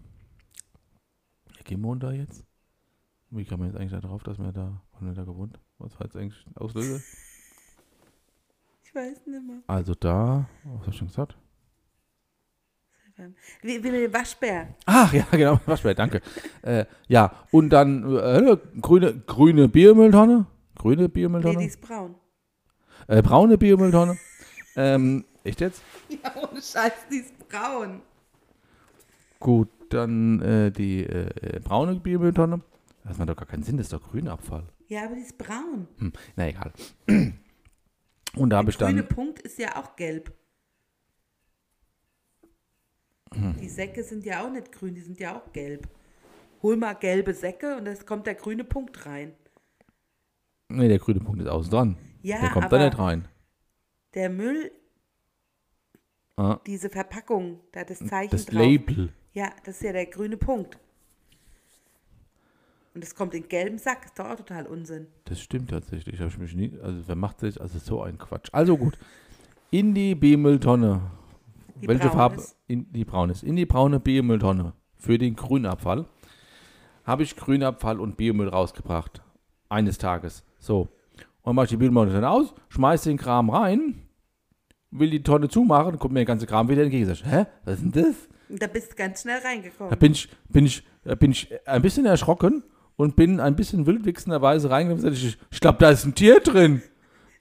[1.65, 2.45] Gehen wir da jetzt?
[3.31, 5.59] Wie kam man jetzt eigentlich da drauf, dass wir da, haben wir da gewohnt?
[5.79, 7.01] Was war jetzt eigentlich Auslöser?
[8.91, 9.59] Ich weiß nicht mehr.
[9.67, 11.37] Also da, was hast du schon gesagt?
[13.61, 14.75] Wie, wie mit dem Waschbär.
[14.87, 16.23] Ach ja, genau, Waschbär, danke.
[16.63, 20.47] äh, ja, und dann äh, grüne, grüne Biermülltonne.
[20.77, 21.59] Grüne Nee, Biermülltonne.
[21.59, 22.15] die ist braun.
[23.09, 24.17] äh, braune Biermülltonne.
[24.77, 25.83] ähm, echt jetzt?
[26.09, 28.03] Ja, ohne Scheiß, die ist braun.
[29.41, 32.61] Gut, dann äh, die äh, äh, braune Biermülltonne.
[33.05, 34.67] Das macht doch gar keinen Sinn, das ist doch Grünabfall.
[34.89, 35.89] Ja, aber die ist braun.
[35.99, 36.73] Hm, na egal.
[38.37, 38.89] Und da habe Der ich dann.
[38.95, 40.33] grüne Punkt ist ja auch gelb.
[43.35, 43.57] Hm.
[43.61, 45.89] Die Säcke sind ja auch nicht grün, die sind ja auch gelb.
[46.63, 49.35] Hol mal gelbe Säcke und es kommt der grüne Punkt rein.
[50.69, 51.97] Nee, der grüne Punkt ist außen dran.
[52.23, 53.29] Ja, der kommt da nicht rein.
[54.15, 54.71] der Müll,
[56.39, 58.61] Ah, diese Verpackung, da das Zeichen das drauf.
[58.61, 59.13] Label.
[59.35, 60.79] Ja, das ist ja der grüne Punkt.
[62.95, 65.09] Und es kommt in gelben Sack, ist doch auch total Unsinn.
[65.25, 66.21] Das stimmt tatsächlich.
[66.21, 68.51] Ich mich nie, also wer macht sich, also so ein Quatsch.
[68.53, 68.97] Also gut.
[69.71, 71.11] In die B-Mülltonne.
[71.81, 72.43] Welche Farbe?
[72.69, 73.43] In die braune ist.
[73.43, 74.75] In die braune B-Mülltonne.
[74.97, 76.07] Für den Grünabfall.
[77.05, 79.23] Habe ich Grünabfall und Biomüll rausgebracht.
[79.69, 80.45] Eines Tages.
[80.59, 80.89] So.
[81.43, 84.08] Und mache ich die Biomülltonne aus, schmeiß den Kram rein,
[84.91, 87.07] will die Tonne zumachen, kommt mir der ganze Kram wieder entgegen.
[87.07, 87.47] Sag hä?
[87.65, 88.15] Was ist denn das?
[88.61, 89.99] Da bist du ganz schnell Da reingekommen.
[89.99, 92.63] bin ich, bin ich, da bin ich ein bisschen erschrocken
[92.97, 96.41] und bin ein bisschen wildwichsenderweise reingegangen und gesagt, ich, ich glaube, da ist ein Tier
[96.41, 96.83] drin.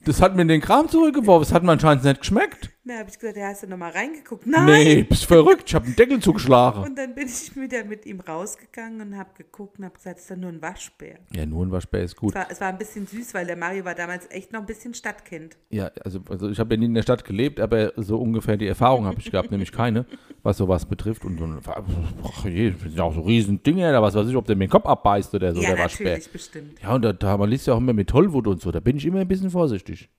[0.05, 1.45] Das hat mir den Kram zurückgeworfen.
[1.47, 2.69] Das hat mir anscheinend nicht geschmeckt.
[2.87, 4.47] Da habe ich gesagt, ja, hast du nochmal reingeguckt?
[4.47, 4.65] Nein!
[4.65, 5.63] Nee, bist verrückt.
[5.67, 6.83] Ich habe den Deckel zugeschlagen.
[6.83, 10.23] Und dann bin ich wieder mit ihm rausgegangen und habe geguckt und habe gesagt, es
[10.23, 11.19] ist doch nur ein Waschbär.
[11.35, 12.33] Ja, nur ein Waschbär ist Es gut.
[12.35, 14.93] war, es war ein bisschen süß, weil der Mario war damals echt noch ein bisschen
[14.93, 15.57] Stadtkind.
[15.69, 18.67] Ja, also, also ich habe ja nie in der Stadt gelebt, aber so ungefähr die
[18.67, 20.05] Erfahrung habe ich gehabt, nämlich keine,
[20.43, 21.25] was sowas betrifft.
[21.25, 24.35] Und, und ach je, das sind ja auch so riesen Dinge, da was weiß ich,
[24.35, 26.07] ob der mir den Kopf abbeißt oder so, ja, der Waschbär.
[26.11, 26.81] natürlich, bestimmt.
[26.81, 28.95] Ja, und da, da man liest ja auch immer mit Tollwut und so, da bin
[28.97, 30.09] ich immer ein bisschen vorsichtig.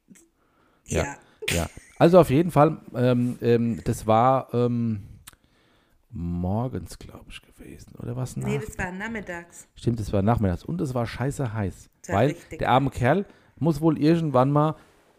[0.87, 1.05] Ja.
[1.05, 1.17] Ja.
[1.51, 1.67] Ja,
[1.99, 5.03] also auf jeden Fall, ähm, ähm, das war ähm,
[6.11, 7.95] morgens, glaube ich, gewesen.
[8.03, 8.37] Oder was?
[8.37, 9.69] Nee, das war nachmittags.
[9.75, 10.65] Stimmt, das war nachmittags.
[10.65, 11.91] Und es war scheiße heiß.
[12.07, 13.27] War weil richtig der arme Kerl
[13.59, 14.77] muss wohl irgendwann mal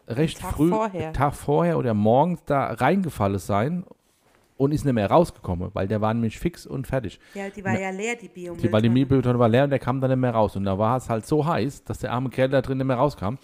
[0.08, 1.12] recht Tag früh, vorher.
[1.12, 3.84] Tag vorher oder morgens da reingefallen sein
[4.56, 7.18] und ist nicht mehr rausgekommen, weil der war nämlich fix und fertig.
[7.34, 9.78] Ja, die war ja leer, die bio Die, weil die Mietbütonne war leer und der
[9.78, 10.56] kam dann nicht mehr raus.
[10.56, 12.96] Und da war es halt so heiß, dass der arme Kerl da drin nicht mehr
[12.96, 13.36] rauskam.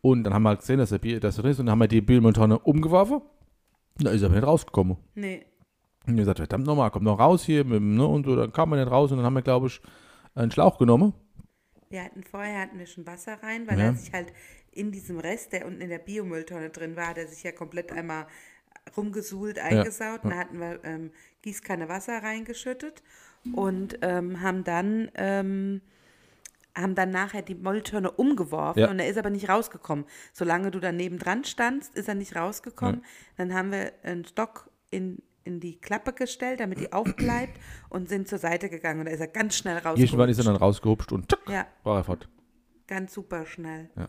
[0.00, 1.72] Und dann haben wir halt gesehen, dass der Bier, dass er drin ist und dann
[1.72, 3.20] haben wir die Biermülltonne umgeworfen.
[3.98, 4.96] Da ist er nicht rausgekommen.
[5.14, 5.44] Nee.
[6.06, 7.64] Und wir gesagt, verdammt nochmal, komm noch raus hier.
[7.64, 9.80] Mit, ne, und so, dann kam er nicht raus und dann haben wir, glaube ich,
[10.34, 11.12] einen Schlauch genommen.
[11.90, 13.86] Wir hatten vorher hatten wir schon Wasser rein, weil Ja.
[13.86, 14.32] er sich halt
[14.70, 17.90] in diesem Rest, der unten in der Biomülltonne drin war, hat er sich ja komplett
[17.92, 18.26] einmal
[18.96, 20.22] rumgesuhlt, eingesaut.
[20.24, 21.10] Und da hatten wir ähm,
[21.42, 23.02] Gießkanne Wasser reingeschüttet
[23.54, 25.80] und ähm, haben dann ähm,
[26.80, 28.90] haben dann nachher die Mülltonne umgeworfen Ja.
[28.90, 30.04] und er ist aber nicht rausgekommen.
[30.32, 33.04] Solange du daneben dran standst, ist er nicht rausgekommen.
[33.36, 37.58] Dann haben wir einen Stock in, in die Klappe gestellt, damit die aufbleibt
[37.90, 40.02] und sind zur Seite gegangen und da ist er ganz schnell rausgekommen.
[40.04, 42.28] Irgendwann ist er dann rausgehupscht und tschack, Ja, war er fort.
[42.86, 43.90] ganz super schnell.
[43.96, 44.06] Ja.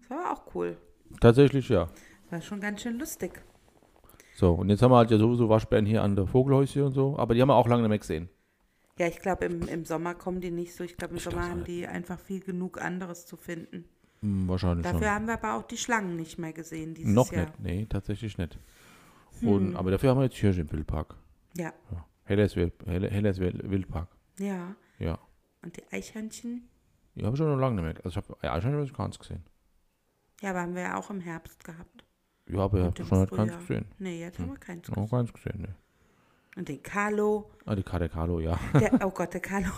[0.00, 0.76] Das war auch cool.
[1.20, 1.88] Tatsächlich, ja.
[2.30, 3.40] War schon ganz schön lustig.
[4.36, 7.16] So, und jetzt haben wir halt ja sowieso Waschbären hier an der Vogelhäuschen und so,
[7.18, 8.28] aber die haben wir auch lange nicht mehr gesehen.
[8.98, 10.84] Ja, ich glaube, im, im Sommer kommen die nicht so.
[10.84, 11.68] Ich glaube, im Ich Sommer glaub's haben nicht.
[11.68, 13.84] die einfach viel genug anderes zu finden.
[14.20, 15.10] Hm, wahrscheinlich Dafür schon.
[15.10, 17.46] haben wir aber auch die Schlangen nicht mehr gesehen dieses Noch Jahr.
[17.46, 18.58] nicht, nee, tatsächlich nicht.
[19.40, 19.48] Hm.
[19.48, 21.16] Und, aber dafür haben wir jetzt Hirsche im Wildpark.
[21.56, 22.06] Ja, Ja.
[22.26, 24.08] Helles, Wild, Helles Wild- Wildpark.
[24.38, 24.74] ja.
[24.98, 25.18] Ja.
[25.62, 26.68] Und die Eichhörnchen?
[27.16, 28.04] Die habe ich schon noch lange nicht mehr.
[28.04, 29.42] Also ich habe ja, schon gar nichts gesehen.
[30.40, 32.04] Ja, aber haben wir ja auch im Herbst gehabt.
[32.46, 33.58] Ja, aber ich habe schon nicht ganz Frühjahr.
[33.60, 33.86] gesehen.
[33.98, 35.10] Nee, jetzt haben wir keins Noch gesehen.
[35.10, 35.74] ganz gesehen, ne.
[36.56, 37.50] Und den Carlo.
[37.66, 38.58] Ah, die Karte Carlo, ja.
[38.80, 39.68] Der, oh Gott, der Carlo,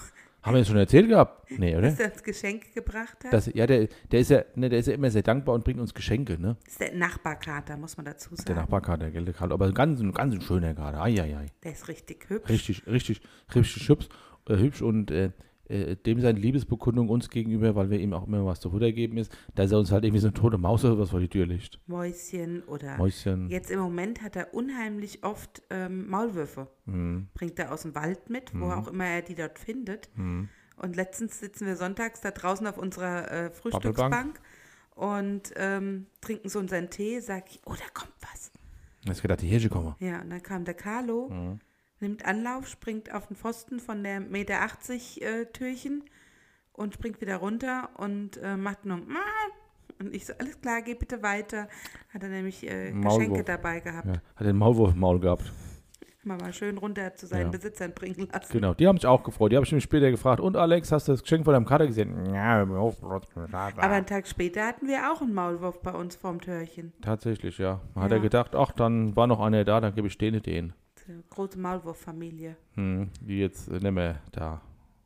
[0.43, 1.51] Haben wir das schon erzählt gehabt?
[1.51, 1.91] Nee, oder?
[1.91, 3.33] dass er uns Geschenke gebracht hat.
[3.33, 5.81] Das, ja, der, der, ist ja, ne, der ist ja immer sehr dankbar und bringt
[5.81, 6.57] uns Geschenke, ne?
[6.65, 8.47] Das ist der Nachbarkater, muss man dazu sagen.
[8.47, 9.55] Der Nachbarkater, gell, der Carlo.
[9.55, 11.01] Aber ganz, ein ganz ein schöner Kater.
[11.01, 11.47] Ai, ai, ai.
[11.65, 12.49] Der ist richtig hübsch.
[12.51, 13.23] Richtig, richtig,
[13.55, 14.09] richtig hübsch,
[14.49, 15.31] äh, hübsch und äh,
[15.68, 19.16] äh, dem seine Liebesbekundung uns gegenüber, weil wir ihm auch immer was zu Futter geben
[19.18, 21.46] ist, dass er uns halt irgendwie so eine tote Maus oder was vor die Tür
[21.46, 21.79] legt.
[21.87, 23.48] Mäuschen oder Mäuschen.
[23.48, 26.68] Jetzt im Moment hat er unheimlich oft ähm, Maulwürfe.
[26.87, 30.09] Hm, Bringt er aus dem Wald mit, wo auch immer er die dort findet.
[30.14, 30.48] hm.
[30.79, 34.38] Und letztens sitzen wir sonntags da draußen auf unserer äh, Frühstücksbank
[34.94, 37.20] und ähm, trinken so unseren Tee.
[37.20, 38.52] Sag ich, oh, da kommt was.
[39.09, 39.94] Hast gedacht, die Hirsche kommen.
[40.00, 41.59] Ja, und dann kam der Carlo, Mhm.
[42.07, 46.05] Nimmt Anlauf, springt auf den Pfosten von der Meter 80 äh, Türchen
[46.73, 49.01] und springt wieder runter und äh, macht nur
[49.99, 51.69] und ich so, alles klar, geh bitte weiter.
[52.12, 52.92] Hat er nämlich äh.
[52.92, 54.07] Geschenke dabei gehabt.
[54.07, 55.51] Ja, hat den Maulwurf im Maul gehabt.
[56.23, 57.49] Mal mal schön runter zu seinen Ja.
[57.51, 58.53] Besitzern bringen lassen.
[58.53, 59.53] Genau, die haben sich auch gefreut.
[59.53, 60.40] Die habe ich mich später gefragt.
[60.40, 62.35] Und Alex, hast du das Geschenk von deinem Kater gesehen?
[62.35, 66.92] Ja, Aber einen Tag später hatten wir auch einen Maulwurf bei uns vorm Türchen.
[67.01, 67.81] Tatsächlich, ja.
[67.95, 68.16] Hat Ja.
[68.16, 70.73] er gedacht, ach, dann war noch einer da, dann gebe ich denen den.
[71.07, 72.57] Die große Maulwurffamilie.
[72.75, 74.61] Hm, die jetzt äh, nicht mehr da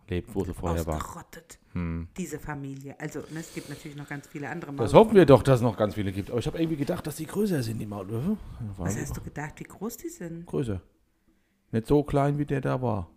[0.08, 0.96] lebt, wo sie vorher war.
[0.96, 1.58] Ausgerottet.
[1.72, 2.08] Hm.
[2.16, 2.98] Diese Familie.
[2.98, 4.96] Also, ne, es gibt natürlich noch ganz viele andere Das Maulwürfe.
[4.96, 6.30] hoffen wir doch, dass es noch ganz viele gibt.
[6.30, 8.36] Aber ich habe irgendwie gedacht, dass die größer sind, die Maulwürfe.
[8.76, 10.46] Was hast du gedacht, wie groß die sind?
[10.46, 10.80] Größer.
[11.72, 13.10] Nicht so klein, wie der da war.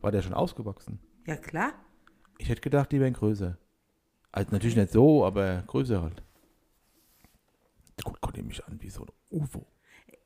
[0.00, 1.00] War der schon ausgewachsen?
[1.26, 1.72] Ja, klar.
[2.38, 3.58] Ich hätte gedacht, die wären größer.
[4.30, 6.22] Also natürlich nicht so, aber größer halt.
[8.04, 9.66] Guck, guck mich an wie so ein UFO.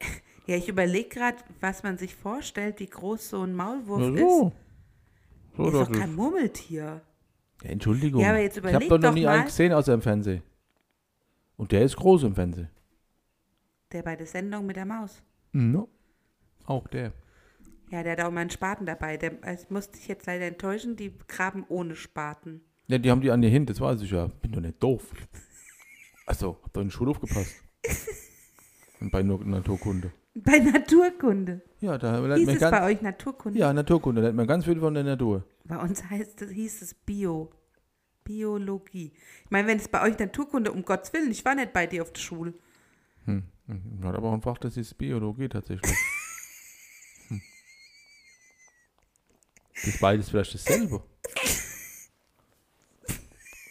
[0.49, 4.19] Ja, ich überlege gerade, was man sich vorstellt, wie groß so ein Maulwurf Ja, ist.
[4.21, 4.53] so.
[5.57, 7.03] So, Ist doch kein Murmeltier.
[7.63, 8.23] Ja, Entschuldigung.
[8.23, 9.35] Ja, aber jetzt ich habe doch noch nie mal.
[9.37, 10.43] einen gesehen außer im Fernsehen.
[11.57, 12.71] Und der ist groß im Fernsehen.
[13.93, 15.23] Der bei der Sendung mit der Maus.
[15.53, 15.89] No.
[16.65, 17.13] Auch der.
[17.91, 19.17] Ja, der hat auch mal einen Spaten dabei.
[19.17, 22.63] Der, das musste ich jetzt leider enttäuschen, die graben ohne Spaten.
[22.87, 24.29] Ja, die haben die an dir hin, das weiß ich ja.
[24.41, 25.13] Bin doch nicht doof.
[26.25, 27.55] Also, hab doch in die Schule aufgepasst.
[29.01, 30.11] Und bei nur Naturkunde.
[30.44, 31.62] Bei Naturkunde.
[31.81, 33.59] Ja, da lernt Hieß man es bei ganz, euch Naturkunde?
[33.59, 35.44] ja, Naturkunde, da lernt man ganz viel von der Natur.
[35.64, 37.51] Bei uns heißt es, hieß es Bio.
[38.24, 39.12] Biologie.
[39.44, 42.03] Ich meine, wenn es bei euch Naturkunde, um Gottes Willen, ich war nicht bei dir
[42.03, 42.53] auf der Schule.
[43.24, 43.44] Hm.
[44.03, 45.90] Hat aber auch ein Fach, das ist Biologie tatsächlich.
[47.29, 47.40] hm.
[49.74, 51.03] Das ist beides vielleicht dasselbe.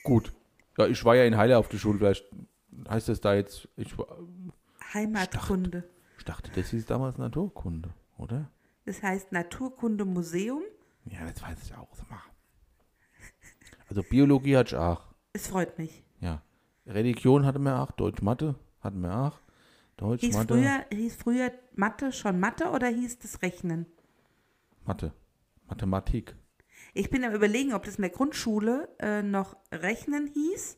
[0.03, 0.33] Gut.
[0.77, 2.25] Ja, ich war ja in Heile auf der Schule, vielleicht
[2.89, 4.17] heißt das da jetzt, ich, war-
[4.93, 5.83] Heimatkunde.
[6.17, 8.49] Ich dachte, das hieß damals Naturkunde, oder?
[8.85, 10.63] Das heißt Naturkundemuseum.
[11.05, 11.87] Ja, das weiß ich auch.
[12.09, 12.19] Mal.
[13.89, 16.03] Also Biologie hatte ich auch, Es freut mich.
[16.19, 16.41] ja.
[16.85, 19.39] Religion hatten wir auch, Deutsch, Mathe hatten wir auch.
[19.97, 23.87] Deutsch, Hieß Mathe, früher, hieß früher Mathe schon Mathe oder hieß das Rechnen?
[24.85, 25.11] Mathe,
[25.67, 26.35] Mathematik.
[26.93, 30.77] Ich bin am überlegen, ob das in der Grundschule äh, noch Rechnen hieß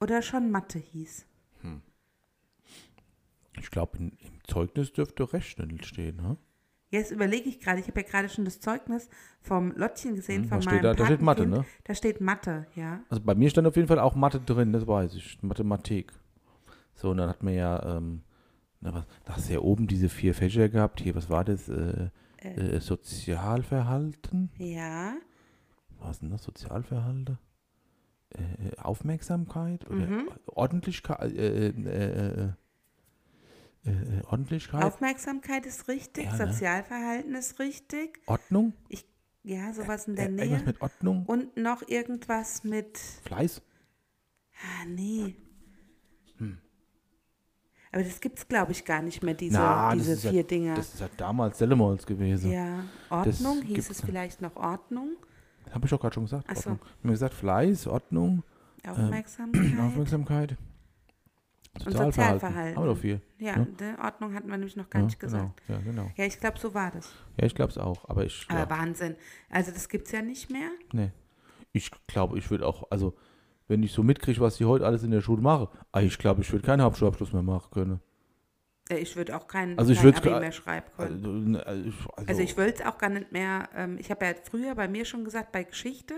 [0.00, 1.24] oder schon Mathe hieß.
[3.58, 4.12] Ich glaube, im
[4.50, 6.36] Zeugnis dürfte Rechnen stehen, ne?
[6.92, 9.08] Jetzt überlege ich gerade, ich habe ja gerade schon das Zeugnis
[9.40, 10.94] vom Lottchen gesehen, Hm, von meinem steht da?
[10.94, 11.64] Da steht Mathe, ne?
[11.84, 13.00] Da steht Mathe, ja.
[13.08, 15.40] Also bei mir stand auf jeden Fall auch Mathe drin, das weiß ich.
[15.42, 16.12] Mathematik.
[16.94, 18.22] So, und dann hat man ja, ähm,
[18.80, 21.00] na, was, da hast du ja oben diese vier Fächer gehabt.
[21.00, 21.68] Hier, was war das?
[21.68, 22.10] Äh,
[22.42, 24.50] äh, Sozialverhalten?
[24.58, 25.14] Ja,
[26.00, 26.42] Was denn das?
[26.42, 27.38] Sozialverhalten?
[28.30, 30.28] äh, Aufmerksamkeit oder Mhm.
[30.46, 31.32] Ordentlichkeit,
[33.84, 36.52] äh, äh, Ordentlichkeit, Aufmerksamkeit ist richtig, Ja, ne?
[36.52, 38.20] Sozialverhalten ist richtig.
[38.26, 39.06] Ordnung, Ich,
[39.42, 40.44] ja, sowas in der äh, Nähe.
[40.44, 42.98] irgendwas mit Ordnung, Und noch irgendwas mit.
[43.24, 43.62] Fleiß.
[44.62, 45.34] Ah, nee.
[46.38, 46.58] Hm.
[47.92, 50.44] Aber das gibt's, glaube ich, gar nicht mehr, diese, Na, das diese ist ja- vier
[50.44, 50.74] Dinger.
[50.74, 52.50] Das ist ja damals Sellemols gewesen.
[52.52, 55.16] ja, Ordnung, hieß gibt's es vielleicht noch Ordnung,
[55.72, 56.44] Habe ich doch gerade schon gesagt.
[56.48, 56.70] Ach so.
[56.70, 56.78] Ordnung.
[57.00, 58.42] Wir haben gesagt Fleiß, Ordnung,
[58.86, 59.78] Aufmerksamkeit.
[59.80, 60.56] Aufmerksamkeit,
[61.78, 62.76] Sozialverhalten.
[62.76, 63.20] Haben wir doch vier.
[63.38, 63.96] ja, ne?
[64.02, 65.62] Ordnung hatten wir nämlich noch gar Ja, nicht gesagt.
[65.66, 65.78] Genau.
[65.78, 66.10] Ja, genau.
[66.16, 67.12] Ja, ich glaube, so war das.
[67.38, 68.08] Ja, ich glaube es auch.
[68.08, 69.16] Aber ich, Aber ja, Wahnsinn.
[69.48, 70.70] Also das gibt's ja nicht mehr.
[70.92, 71.10] nee.
[71.72, 73.14] ich glaube, ich würde auch, also
[73.68, 76.42] wenn ich so mitkriege, was die heute alles in der Schule machen, ah, ich glaube,
[76.42, 78.00] ich würde keinen Hauptschulabschluss mehr machen können.
[78.90, 81.14] Äh, Ich würde auch kein, Also ich kein Abi mehr schreiben können.
[81.14, 84.24] Also, ne, also, ich- Also ich will es auch gar nicht mehr, ähm, ich habe
[84.26, 86.14] ja früher bei mir schon gesagt, bei Geschichte,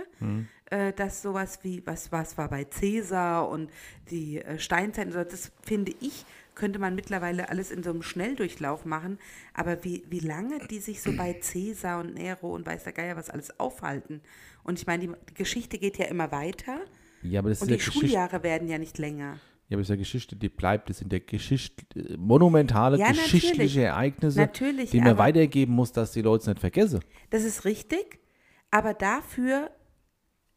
[0.71, 3.71] äh, dass sowas wie, was, was war bei Cäsar und
[4.11, 8.03] die äh, Steinzeit, und so, das finde ich, könnte man mittlerweile alles in so einem
[8.03, 9.19] Schnelldurchlauf machen,
[9.55, 13.17] aber wie, wie lange die sich so bei Cäsar und Nero und weiß der Geier
[13.17, 14.21] was alles aufhalten.
[14.63, 16.79] Und ich meine, die, die Geschichte geht ja immer weiter
[17.23, 18.07] ja, aber das und ist die Geschichte.
[18.09, 19.39] Schuljahre werden ja nicht länger.
[19.73, 20.91] Ja, aber es ist ja Geschichte, die bleibt.
[20.91, 21.87] Das sind ja Geschicht,
[22.19, 23.33] monumentale Ja, natürlich.
[23.33, 27.01] geschichtliche Ereignisse, Natürlich, die man weitergeben muss, dass die Leute es nicht vergessen.
[27.31, 28.21] Das ist richtig,
[28.71, 29.71] aber dafür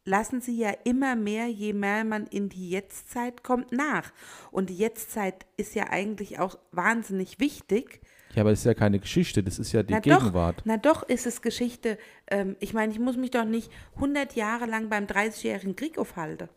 [0.04, 4.12] lassen sie ja immer mehr, je mehr man in die Jetztzeit kommt, nach.
[4.52, 8.02] Und die Jetztzeit ist ja eigentlich auch wahnsinnig wichtig.
[8.34, 10.58] Ja, aber das ist ja keine Geschichte, das ist ja die na Gegenwart.
[10.58, 11.98] Doch, na doch ist es Geschichte.
[12.28, 16.50] Ähm, ich meine, ich muss mich doch nicht 100 Jahre lang beim 30-jährigen Krieg aufhalten.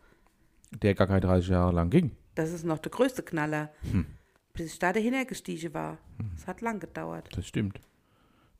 [0.73, 2.13] Der gar keine 30 Jahre lang ging.
[2.35, 3.71] Das ist noch der größte Knaller.
[3.91, 4.07] Hm.
[4.53, 5.99] Bis ich da dahinter gestiegen war.
[6.37, 7.29] Es hat lang gedauert.
[7.37, 7.81] Das stimmt.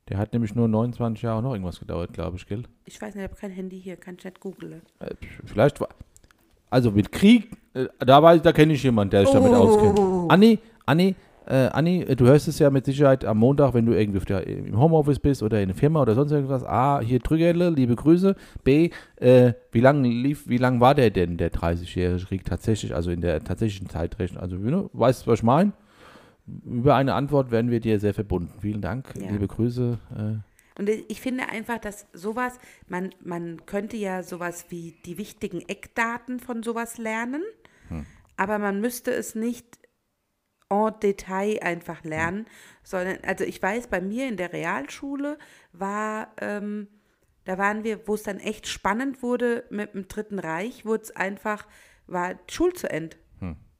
[0.07, 2.63] Der hat nämlich nur 29 Jahre noch irgendwas gedauert, glaube ich, gell?
[2.85, 4.81] Ich weiß nicht, ich habe kein Handy hier, kann ich nicht googeln.
[4.99, 5.13] Äh,
[5.45, 5.89] Vielleicht war.
[6.71, 9.55] Also mit Krieg, äh, da, da kenne ich jemanden, der sich damit Oh.
[9.55, 10.31] auskennt.
[10.31, 11.15] Anni, Anni,
[11.49, 14.45] äh, Anni, äh, du hörst es ja mit Sicherheit am Montag, wenn du irgendwie der,
[14.47, 16.63] im Homeoffice bist oder in der Firma oder sonst irgendwas.
[16.63, 18.35] A, hier Drückerle, liebe Grüße.
[18.63, 23.11] B, äh, wie lang lief, wie lang war der denn, der 30-jährige Krieg tatsächlich, also
[23.11, 24.41] in der tatsächlichen Zeitrechnung?
[24.41, 25.73] Also, ne, weißt du, was ich meine?
[26.65, 28.53] Über eine Antwort werden wir dir sehr verbunden.
[28.61, 29.31] Vielen Dank, Ja.
[29.31, 29.99] liebe Grüße.
[30.15, 32.57] Äh, Und ich finde einfach, dass sowas,
[32.87, 37.41] man, man könnte ja sowas wie die wichtigen Eckdaten von sowas lernen,
[38.37, 39.78] aber man müsste es nicht
[40.69, 42.45] en Detail einfach lernen,
[42.83, 45.37] sondern, also ich weiß, bei mir in der Realschule
[45.73, 46.87] war, ähm,
[47.45, 51.15] da waren wir, wo es dann echt spannend wurde mit dem Dritten Reich, wurde es
[51.15, 51.67] einfach,
[52.07, 53.17] war die Schule zu Ende.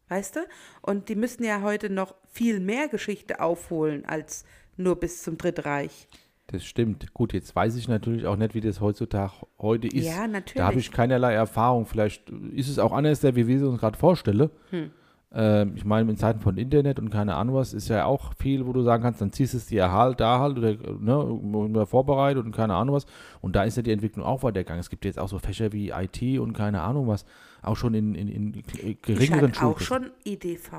[0.10, 0.40] Weißt du?
[0.82, 4.44] Und die müssen ja heute noch viel mehr Geschichte aufholen als
[4.76, 6.08] nur bis zum Dritten Reich.
[6.48, 7.14] Das stimmt.
[7.14, 10.08] Gut, jetzt weiß ich natürlich auch nicht, wie das heutzutage heute ist.
[10.08, 10.56] Ja, natürlich.
[10.56, 11.86] Da habe ich keinerlei Erfahrung.
[11.86, 14.50] Vielleicht ist es auch anders, wie wir es uns gerade vorstellen.
[14.72, 14.90] Hm.
[15.32, 18.66] Ähm, ich meine, in Zeiten von Internet und keine Ahnung was, ist ja auch viel,
[18.66, 22.44] wo du sagen kannst, dann ziehst du es dir halt, da halt oder ne, vorbereitet
[22.46, 23.06] und keine Ahnung was.
[23.40, 24.80] Und da ist ja die Entwicklung auch weitergegangen.
[24.80, 27.26] Es gibt jetzt auch so Fächer wie IT und keine Ahnung was,
[27.62, 30.06] auch schon in, in, in Ich geringeren hatte auch Schulen.
[30.06, 30.72] schon EDV.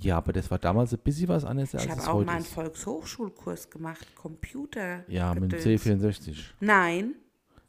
[0.00, 2.32] Ja, aber das war damals ein bisschen was anderes, als Ich habe auch heute mal
[2.34, 2.52] einen ist.
[2.52, 5.04] Volkshochschulkurs gemacht, Computer.
[5.08, 5.84] Ja, mit dem Gedöns.
[5.84, 6.36] C64.
[6.60, 7.14] Nein,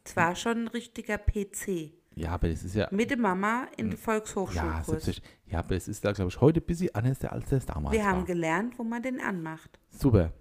[0.03, 1.91] es war schon ein richtiger PC.
[2.13, 4.85] Ja, aber das ist ja Mit der Mama in den Ja, Volkshochschulkurs.
[4.85, 5.23] selbstverständlich.
[5.47, 8.05] Ja, aber es ist da, glaube ich, heute ein bisschen anders, als das damals Wir
[8.05, 8.25] haben war.
[8.25, 9.79] gelernt, wo man den anmacht.
[9.89, 10.31] Super.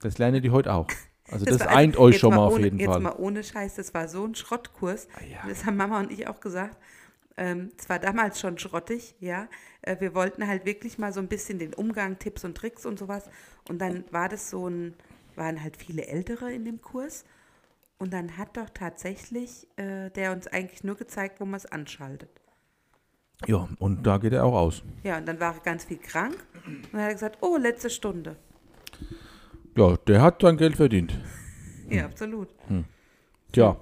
[0.00, 0.86] Das lernen die heute auch.
[1.30, 3.00] Also das, war- eint euch jetzt schon mal auf ohne, jeden jetzt Fall.
[3.00, 5.08] mal ohne Scheiß, das war so ein Schrottkurs.
[5.16, 5.38] Ah, ja.
[5.48, 6.78] Das haben Mama und ich auch gesagt.
[7.36, 9.48] Ähm, es war damals schon schrottig, ja.
[9.82, 12.98] Äh, wir wollten halt wirklich mal so ein bisschen den Umgang, Tipps und Tricks und
[12.98, 13.28] sowas.
[13.68, 14.94] Und dann war das so ein,
[15.34, 17.24] waren halt viele Ältere in dem Kurs.
[17.98, 22.30] Und dann hat doch tatsächlich äh, der uns eigentlich nur gezeigt, wo man es anschaltet.
[23.46, 24.82] Ja, und da geht er auch aus.
[25.02, 26.36] Ja, und dann war er ganz viel krank.
[26.66, 28.36] Und dann hat er gesagt, oh, letzte Stunde.
[29.76, 31.18] Ja, der hat sein Geld verdient.
[31.88, 32.48] Ja, absolut.
[33.52, 33.76] Tja.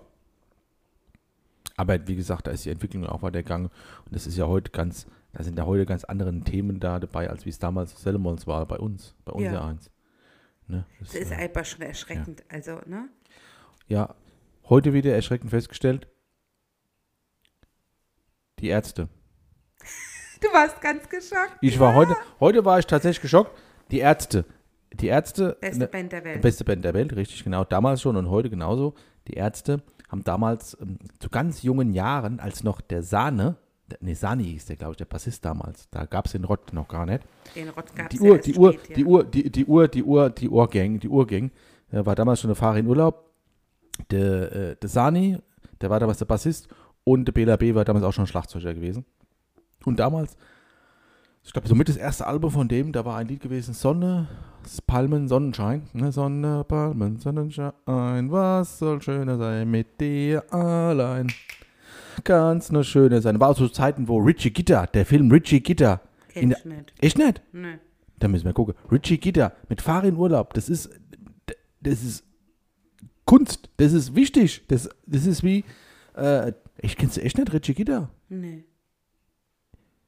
[1.75, 3.69] Aber wie gesagt, da ist die Entwicklung auch weitergegangen.
[3.69, 7.31] Und das ist ja heute ganz, da sind ja heute ganz andere Themen da dabei,
[7.31, 9.53] als wie es damals auf Sellemons war, bei uns, bei uns Ja.
[9.55, 9.91] ja eins.
[10.69, 10.85] Ne?
[11.01, 12.45] Das, Das ist äh, einfach schon erschreckend.
[12.51, 13.09] Also, ne?
[13.87, 14.15] Ja,
[14.69, 16.07] heute wieder erschreckend festgestellt,
[18.61, 19.09] die Ärzte.
[20.41, 21.57] Du warst ganz geschockt.
[21.61, 23.53] Ich war heute, heute war ich tatsächlich geschockt.
[23.91, 24.45] Die Ärzte.
[24.93, 25.57] Die Ärzte.
[25.61, 26.43] Beste ne, Band der Welt.
[26.43, 27.65] Beste Band der Welt, richtig, genau.
[27.65, 28.95] Damals schon und heute genauso.
[29.29, 33.57] Die Ärzte haben damals ähm, zu ganz jungen Jahren, als noch der Sahne,
[33.91, 35.89] der- nee, Sani hieß der, glaube ich, der Bassist damals.
[35.91, 37.23] Da gab es den Rott noch gar nicht.
[37.57, 38.95] Den Rott gab's Die ja Uhr, erst die Uhr, spät, ja.
[38.97, 41.51] die Uhr, die, die Uhr, die Uhr, die Uhrgang, die Uhrgang.
[41.91, 43.31] Der war damals schon eine Fahrer in Urlaub.
[44.11, 45.39] Der, äh, der Sani,
[45.81, 46.69] der war damals der Bassist
[47.05, 47.75] Und der Bela B.
[47.75, 49.05] war damals auch schon Schlagzeuger gewesen.
[49.85, 50.37] Und damals,
[51.43, 54.29] ich glaube, somit das erste Album von dem, da war ein Lied gewesen, Sonne,
[54.87, 55.89] Palmen, Sonnenschein.
[55.93, 56.11] Ne?
[56.11, 61.31] Sonne, Palmen, Sonnenschein, was soll schöner sein mit dir allein?
[62.23, 63.39] Kann's nur schöner sein.
[63.41, 66.01] War auch so Zeiten, wo Richie Gitter, der Film Richie Gitter.
[66.29, 66.95] Kenn in ich nicht.
[67.01, 67.43] Echt nicht?
[67.53, 67.79] Nee.
[68.19, 68.75] Da müssen wir gucken.
[68.91, 70.55] Richie Gitter mit Fahr in Urlaub.
[70.55, 70.89] Das ist,
[71.81, 72.25] das ist
[73.25, 73.71] Kunst.
[73.79, 74.65] Das ist wichtig.
[74.69, 75.65] Das, das ist wie,
[76.17, 78.11] äh, ich kenn's echt nicht, Richie Gitter.
[78.29, 78.65] Nee.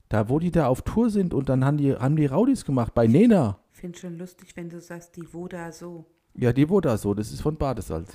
[0.08, 2.94] Da, wo die da auf Tour sind und dann haben die, haben die Raudis gemacht
[2.94, 3.58] bei Nena.
[3.72, 6.06] Finde schon lustig, wenn du sagst, die Woda so.
[6.34, 7.12] Ja, die Woda so.
[7.14, 8.12] Das ist von Badesalz.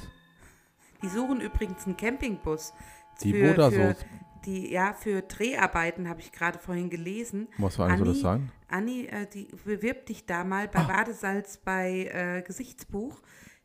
[1.03, 2.73] Die suchen übrigens einen Campingbus.
[3.23, 3.95] Die für, Woda so.
[4.45, 7.47] die, Ja, für Dreharbeiten habe ich gerade vorhin gelesen.
[7.57, 8.51] Was eine soll das Anni- sein?
[8.69, 13.21] Anni, äh, die bewirb dich da mal bei Badesalz bei äh, Gesichtsbuch.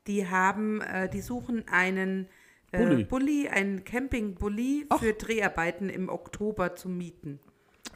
[0.07, 2.27] Die haben, äh, die suchen einen
[2.73, 3.05] äh, Bulli.
[3.05, 7.41] Bulli, einen Campingbully für Dreharbeiten im Oktober zu mieten.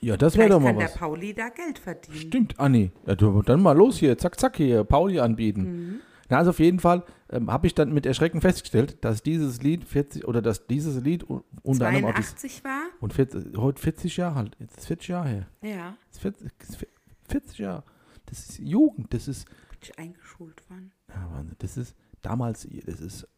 [0.01, 0.95] Ja, das wäre doch mal kann der was.
[0.97, 2.17] Pauli da Geld verdienen.
[2.17, 2.91] Stimmt, Anni.
[3.07, 4.17] Ja, du, dann mal los hier.
[4.17, 4.83] Zack, zack hier.
[4.85, 5.63] Pauli anbieten.
[5.63, 6.01] Mhm.
[6.31, 9.85] Na, also auf jeden Fall ähm, habe ich dann mit Erschrecken festgestellt, dass dieses Lied
[9.85, 12.83] 40 oder dass dieses Lied u- unter anderem auch das, 82 war?
[13.01, 14.57] und 40, heute 40 Jahre alt.
[14.61, 15.47] Jetzt ist 40 Jahre her.
[15.63, 16.87] Ja, Das ist 40, das ist
[17.29, 17.83] 40 Jahre.
[18.27, 19.13] Das ist Jugend.
[19.13, 20.93] Das ist, bin ich eingeschult worden.
[21.15, 21.45] Ja.
[21.59, 23.29] Das ist damals, das ist,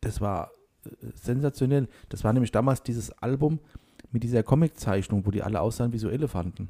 [0.00, 0.50] das war
[0.84, 1.88] äh, sensationell.
[2.08, 3.60] Das war nämlich damals dieses Album
[4.12, 6.68] mit dieser Comiczeichnung, wo die alle aussahen wie so Elefanten.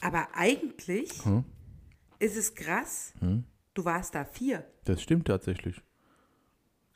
[0.00, 1.44] Aber eigentlich Hm?
[2.18, 3.44] ist es krass, Hm?
[3.74, 4.64] du warst da vier.
[4.84, 5.82] Das stimmt tatsächlich.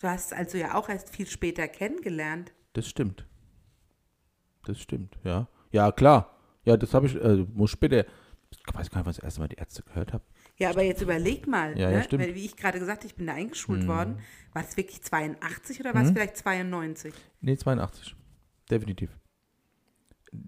[0.01, 2.53] Du hast also ja auch erst viel später kennengelernt.
[2.75, 3.27] Das stimmt.
[4.65, 5.49] Das stimmt, ja.
[5.73, 6.35] Ja, klar.
[6.65, 8.05] Ja, das habe ich, äh, muss später,
[8.51, 10.23] ich weiß gar nicht, was ich das erste Mal die Ärzte gehört habe.
[10.59, 12.03] Ja, aber jetzt überleg mal, Ja, ja, ne?
[12.05, 12.25] stimmt.
[12.25, 14.19] Weil, wie ich gerade gesagt habe, ich bin da eingeschult worden.
[14.53, 17.15] War es wirklich 82 oder war es vielleicht 92?
[17.41, 18.17] Nee, 82.
[18.71, 19.11] Definitiv.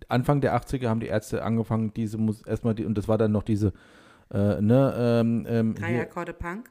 [0.09, 3.33] Anfang der 80er haben die Ärzte angefangen, diese Mus erstmal die, und das war dann
[3.33, 3.73] noch diese,
[4.33, 6.71] äh, ne, ähm, ähm, Drei Akkorde Punk.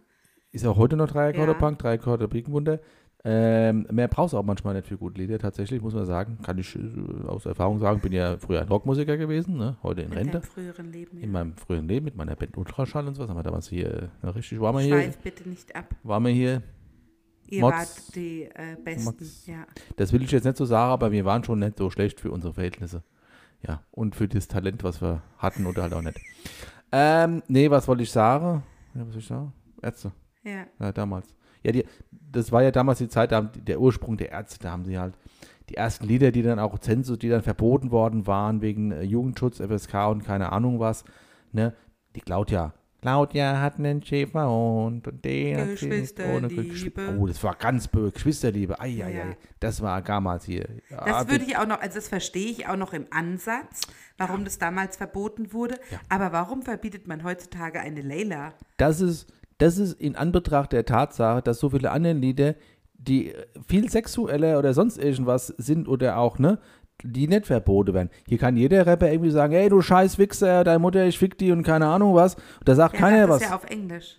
[0.52, 1.58] ist auch heute noch drei Akkorde Ja.
[1.58, 2.80] Punk, drei Akkorde Brickenwunder.
[3.26, 6.38] Ähm, mehr brauchst du auch manchmal nicht für gute Lieder, tatsächlich, muss man sagen.
[6.42, 6.80] Kann ich äh,
[7.28, 9.76] aus Erfahrung sagen, bin ja früher ein Rockmusiker gewesen, ne?
[9.84, 10.32] heute in In Rente.
[10.40, 11.18] deinem früheren Leben.
[11.18, 11.28] In Ja.
[11.28, 14.62] meinem früheren Leben mit meiner Band Ultraschall und sowas haben wir damals hier, äh, richtig,
[14.62, 15.94] wir hier, Schweif bitte nicht ab.
[16.04, 16.62] waren wir hier
[17.50, 17.76] Ihr Mods.
[17.76, 19.52] wart die äh, Besten.
[19.52, 19.66] Ja.
[19.98, 22.32] Das will ich jetzt nicht so sagen, aber wir waren schon nicht so schlecht für
[22.32, 23.04] unsere Verhältnisse.
[23.68, 26.18] Ja, und für das Talent, was wir hatten oder halt auch nicht.
[26.94, 28.64] Ähm, nee, was wollte ich sagen?
[28.96, 29.54] Ja, was soll ich sagen?
[29.82, 30.14] Ärzte.
[30.44, 30.66] ja.
[30.80, 31.36] Ja, damals.
[31.64, 34.72] Ja, die, das war ja damals die Zeit, da haben, der Ursprung der Ärzte, da
[34.72, 35.14] haben sie halt
[35.70, 39.58] die ersten Lieder, die dann auch Zensus, die dann verboten worden waren wegen äh, Jugendschutz,
[39.62, 41.04] FSK und keine Ahnung was,
[41.52, 41.74] ne?
[42.16, 42.74] Die Claudia.
[43.02, 46.62] Claudia hat einen Schäferhund und ohne Geschwisterliebe.
[46.64, 48.12] Geschw- Oh, das war ganz böse.
[48.12, 48.80] Geschwisterliebe.
[48.80, 49.08] Ei, Ja.
[49.60, 50.68] Das war damals hier.
[50.90, 53.82] Ja, Das würde ich auch noch, also das verstehe ich auch noch im Ansatz,
[54.18, 55.76] warum das damals verboten wurde.
[55.92, 56.00] Ja.
[56.10, 58.54] Aber warum verbietet man heutzutage eine Leila?
[58.78, 62.56] das ist, das ist in Anbetracht der Tatsache, dass so viele andere Lieder,
[62.96, 63.34] die
[63.68, 66.60] viel sexueller oder sonst irgendwas sind oder auch, ne,
[67.04, 68.10] die nicht verboten werden.
[68.28, 71.52] Hier kann jeder Rapper irgendwie sagen, ey, du scheiß Wichser, deine Mutter, ich fick die
[71.52, 72.36] und keine Ahnung was.
[72.36, 73.40] Und da sagt Ja, keiner sagt was.
[73.40, 74.18] das ja auf Englisch.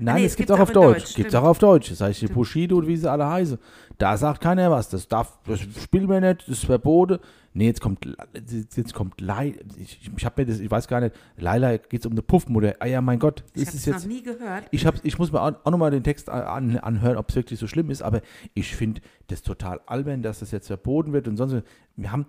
[0.00, 1.14] Nein, nee, es es gibt's auch auf Deutsch.
[1.16, 1.34] Gibt's stimmt.
[1.34, 1.90] auch auf Deutsch.
[1.90, 3.58] Das heißt, die Bushido und wie sie alle heißen.
[3.98, 4.88] Da sagt keiner was.
[4.88, 7.18] Das darf, das spielen wir nicht, das ist verboten.
[7.52, 8.06] Nee, jetzt kommt,
[8.76, 9.56] jetzt kommt Leila.
[9.76, 12.76] Ich, ich habe mir das, ich weiß gar nicht, Leila geht es um eine Puffmutter.
[12.78, 14.04] Ah ja, mein Gott, Ich habe es jetzt.
[14.04, 14.66] noch nie gehört.
[14.70, 17.58] Ich, hab, ich muss mir auch, auch nochmal den Text an, anhören, ob es wirklich
[17.58, 18.20] so schlimm ist, aber
[18.54, 21.56] ich finde das total albern, dass das jetzt verboten wird und sonst.
[21.96, 22.26] Wir haben.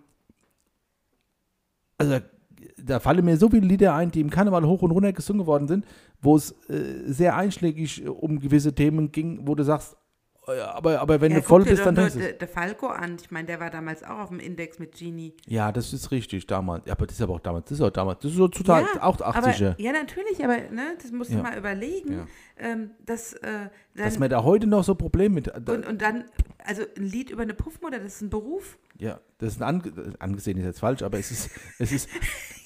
[1.99, 2.19] Also,
[2.77, 5.67] da fallen mir so viele Lieder ein, die im Karneval hoch und runter gesungen worden
[5.67, 5.85] sind,
[6.21, 9.97] wo es äh, sehr einschlägig äh, um gewisse Themen ging, wo du sagst,
[10.51, 12.33] aber, aber wenn ja, du voll bist, dann denkst du.
[12.33, 13.17] der, Falco an.
[13.21, 15.33] Ich meine, der war damals auch auf dem Index mit Genie.
[15.47, 16.83] Ja, das ist richtig damals.
[16.85, 17.65] Ja, aber das ist aber auch damals.
[17.65, 18.19] Das ist auch damals.
[18.19, 19.23] Das ist so total auch 80er.
[19.23, 21.43] aber, ja, natürlich, aber ne, das musst du Ja.
[21.43, 22.27] mal überlegen, Ja.
[22.57, 25.47] ähm, dass, äh, Dass dann, man da heute noch so Probleme mit.
[25.47, 26.25] Da, und, und dann,
[26.65, 28.77] also ein Lied über eine Puffmutter, das ist ein Beruf.
[28.97, 31.49] ja, das ist ein ange, angesehen ist jetzt falsch, aber es ist.
[31.79, 32.09] Es ist,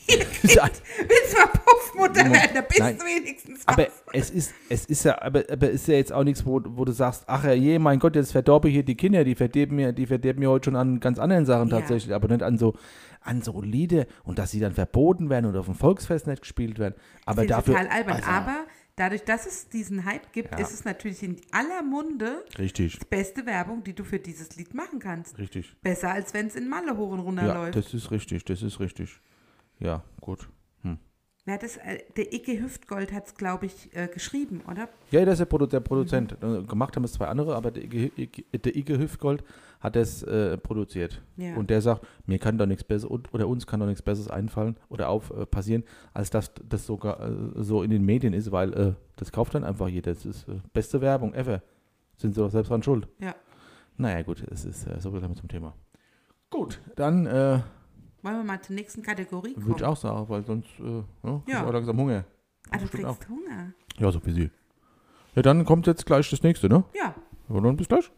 [0.44, 0.70] ist ein,
[1.08, 1.48] Willst du mal
[1.96, 2.50] Moment, werden?
[2.56, 2.98] Da bist nein.
[2.98, 4.14] du wenigstens aber was.
[4.14, 6.86] es ist, es ist ja, aber, aber es ist ja jetzt auch nichts, wo, wo
[6.86, 9.76] du sagst, ach ja, je, mein Gott, jetzt verdorbe ich hier die Kinder, die verderben
[9.76, 11.80] mir, die verderben mir heute schon an ganz anderen Sachen Ja.
[11.80, 12.76] tatsächlich, aber nicht an so,
[13.22, 16.80] an so Lieder und dass sie dann verboten werden oder auf dem Volksfest nicht gespielt
[16.80, 16.96] werden.
[17.26, 17.74] Aber finde dafür.
[17.76, 18.16] total albern.
[18.18, 18.56] also, aber
[18.96, 20.60] dadurch, dass es diesen Hype gibt, Ja.
[20.60, 24.74] ist es natürlich in aller Munde Richtig, die beste Werbung, die du für dieses Lied
[24.74, 25.38] machen kannst.
[25.40, 25.76] richtig.
[25.82, 27.76] Besser als wenn es in Malle hoch und runter Ja, läuft.
[27.76, 29.20] das ist richtig, das ist richtig.
[29.80, 30.48] Ja, gut.
[31.46, 34.88] Wer hat das, äh, der Icke Hüftgold hat es, glaube ich, äh, geschrieben, oder?
[35.12, 36.38] Ja, das ist der, Produ der Produzent.
[36.42, 39.44] Äh, Gemacht haben es zwei andere, aber der Ige, Ige, der Ige Hüftgold
[39.82, 41.22] hat es äh, produziert.
[41.36, 41.56] Ja.
[41.56, 44.78] Und der sagt, mir kann doch nichts Besseres oder uns kann doch nichts Besseres einfallen
[44.88, 45.84] oder auf äh, passieren,
[46.14, 49.66] als dass das sogar äh, so in den Medien ist, weil äh, das kauft dann
[49.66, 50.14] einfach jeder.
[50.14, 51.62] Das ist äh, beste Werbung ever.
[52.16, 53.10] Sind sie doch selbst dran schuld.
[53.20, 53.36] Ja.
[53.98, 55.74] Naja, gut, es ist äh, so viel damit zum Thema.
[56.50, 57.60] Gut, dann äh,
[58.24, 59.66] Wollen wir mal zur nächsten Kategorie kommen?
[59.68, 61.42] würde ich auch sagen, weil sonst äh, ja, Ja.
[61.48, 62.24] ich auch langsam Hunger.
[62.72, 63.74] Ah, du kriegst Hunger.
[64.00, 64.50] Ja, so wie sie.
[65.36, 66.84] Ja, dann kommt jetzt gleich das nächste, ne?
[66.96, 67.14] Ja.
[67.50, 68.10] Ja, dann bis gleich.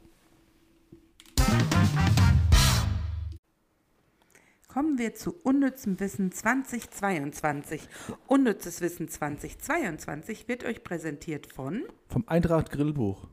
[4.68, 7.88] Kommen wir zu unnützem Wissen 2022.
[8.28, 11.84] Unnützes Wissen 2022 wird euch präsentiert von.
[12.10, 13.28] Vom Eintracht Grillbuch.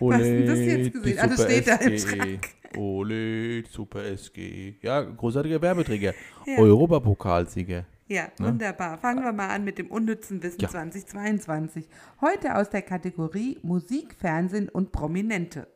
[0.00, 1.18] Hast denn das jetzt gesehen?
[1.20, 2.16] Ah, das Super steht da im SG.
[2.16, 2.48] Schrank.
[2.76, 4.74] Ole, Super SG.
[4.82, 6.12] Ja, großartiger Werbeträger.
[6.46, 6.58] Ja.
[6.58, 7.84] Europapokalsieger.
[8.08, 8.46] Ja, Ne?
[8.48, 8.98] wunderbar.
[8.98, 10.68] Fangen wir mal an mit dem unnützen Wissen Ja.
[10.68, 11.88] 2022.
[12.20, 15.66] Heute aus der Kategorie Musik, Fernsehen und Prominente.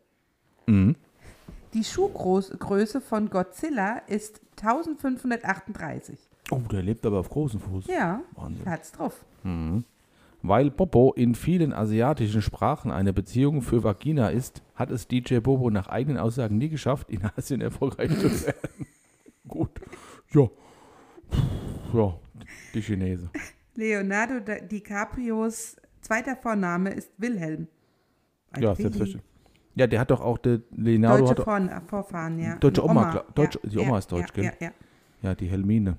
[0.67, 0.95] Mhm.
[1.75, 6.19] Die Schuhgröße von Godzilla ist 1538.
[6.51, 7.87] Oh, der lebt aber auf großem Fuß.
[7.87, 8.67] Ja, Wahnsinn.
[8.67, 9.25] hat's drauf.
[10.43, 15.69] Weil Bobo in vielen asiatischen Sprachen eine Beziehung für Vagina ist, hat es DJ Bobo
[15.71, 18.87] nach eigenen Aussagen nie geschafft, in Asien erfolgreich zu werden.
[19.49, 19.81] Gut.
[20.33, 20.49] Ja.
[21.93, 22.15] Ja,
[22.75, 23.29] die Chinese.
[23.75, 24.35] Leonardo
[24.71, 27.67] DiCaprios zweiter Vorname ist Wilhelm.
[28.53, 29.25] Ein Ja, selbstverständlich.
[29.75, 32.57] Ja, der hat doch auch, der Leonardo Deutsche hat Vorn Vorfahren, ja.
[32.57, 34.45] Deutsche Oma, glaub- Deutsche- die Oma ja, ist deutsch, ja, gell?
[34.45, 34.73] Ja, ja.
[35.23, 35.97] Ja, die Helmine.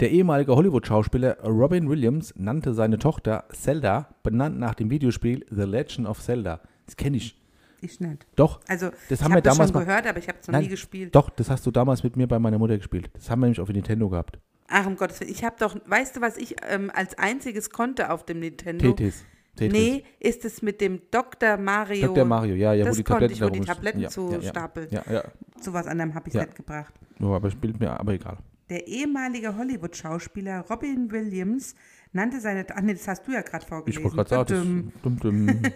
[0.00, 6.06] Der ehemalige Hollywood-Schauspieler Robin Williams nannte seine Tochter Zelda, benannt nach dem Videospiel The Legend
[6.06, 6.60] of Zelda.
[6.84, 7.40] Das kenne ich.
[7.80, 8.26] Ich nicht.
[8.36, 10.46] Doch, Also, Das ich haben wir habe das damals schon gehört, aber ich habe es
[10.48, 11.14] noch Nein, nie gespielt.
[11.14, 13.10] doch, das hast du damals mit mir bei meiner Mutter gespielt.
[13.14, 14.38] Das haben wir nämlich auf dem Nintendo gehabt.
[14.68, 15.30] Ach, um Gottes Willen.
[15.30, 18.92] Ich habe doch, weißt du, was ich ähm, als einziges konnte auf dem Nintendo?
[18.92, 19.24] Tetris.
[19.56, 19.72] Tetris.
[19.72, 21.56] Nee, ist es mit dem Dr.
[21.56, 22.08] Mario.
[22.08, 22.24] Dr.
[22.26, 24.38] Mario, ja, ja, wo das die konnte Tabletten ich, wo die Tabletten ja, zu ja,
[24.38, 24.50] ja.
[24.50, 24.88] stapeln.
[24.90, 25.24] Ja, ja.
[25.60, 26.42] Zu was anderem habe ich Ja.
[26.42, 26.92] nicht gebracht.
[27.18, 28.36] ja, aber spielt mir, aber egal.
[28.68, 31.74] Der ehemalige Hollywood-Schauspieler Robin Williams
[32.12, 32.66] nannte seine.
[32.74, 34.04] Ach nee, das hast du ja gerade Ich vorgelesen.
[34.04, 35.62] wollte gerade sagen, das, dumm.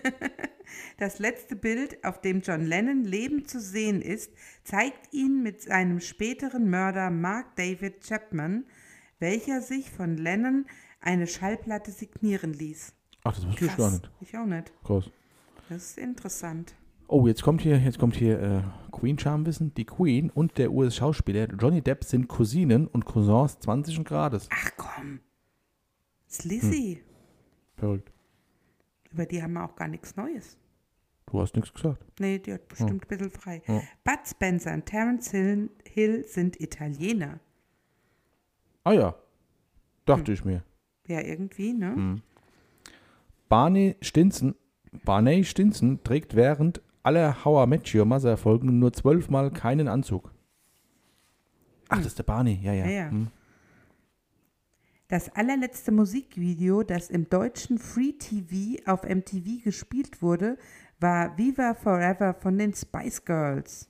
[0.98, 4.30] Das letzte Bild, auf dem John Lennon lebend zu sehen ist,
[4.62, 8.64] zeigt ihn mit seinem späteren Mörder Mark David Chapman,
[9.18, 10.66] welcher sich von Lennon
[11.00, 12.92] eine Schallplatte signieren ließ.
[13.24, 14.10] Ach, das wusste ich gar nicht.
[14.20, 14.72] Ich auch nicht.
[14.84, 15.10] Krass.
[15.68, 16.74] Das ist interessant.
[17.12, 19.74] Oh, jetzt kommt hier, jetzt kommt hier äh, Queen Charmwissen.
[19.74, 24.48] Die Queen und der US-Schauspieler Johnny Depp sind Cousinen und Cousins 20 Grades.
[24.52, 25.18] Ach komm.
[26.28, 27.02] Ist Lizzie.
[27.76, 28.12] Verrückt.
[29.10, 30.56] Über die haben wir auch gar nichts Neues.
[31.26, 32.04] Du hast nichts gesagt.
[32.20, 33.60] Nee, die hat bestimmt ein bisschen frei.
[33.66, 33.82] Ja.
[34.04, 37.40] Bud Spencer und Terence Hill, Hill sind Italiener.
[38.84, 39.14] Ah ja, Hm.
[40.06, 40.62] dachte ich mir.
[41.08, 41.92] Ja, irgendwie, ne?
[41.94, 42.22] Hm.
[43.48, 44.54] Barney Stinson,
[45.04, 50.32] Barney Stinson trägt während aller How I Met Your Mother Folgen nur zwölfmal keinen Anzug.
[51.88, 52.86] Ach, das ist der Barney, ja, ja.
[52.86, 53.10] Ja, ja.
[53.10, 53.28] Hm.
[55.08, 60.56] Das allerletzte Musikvideo, das im deutschen Free TV auf MTV gespielt wurde,
[61.00, 63.88] war Viva Forever von den Spice Girls.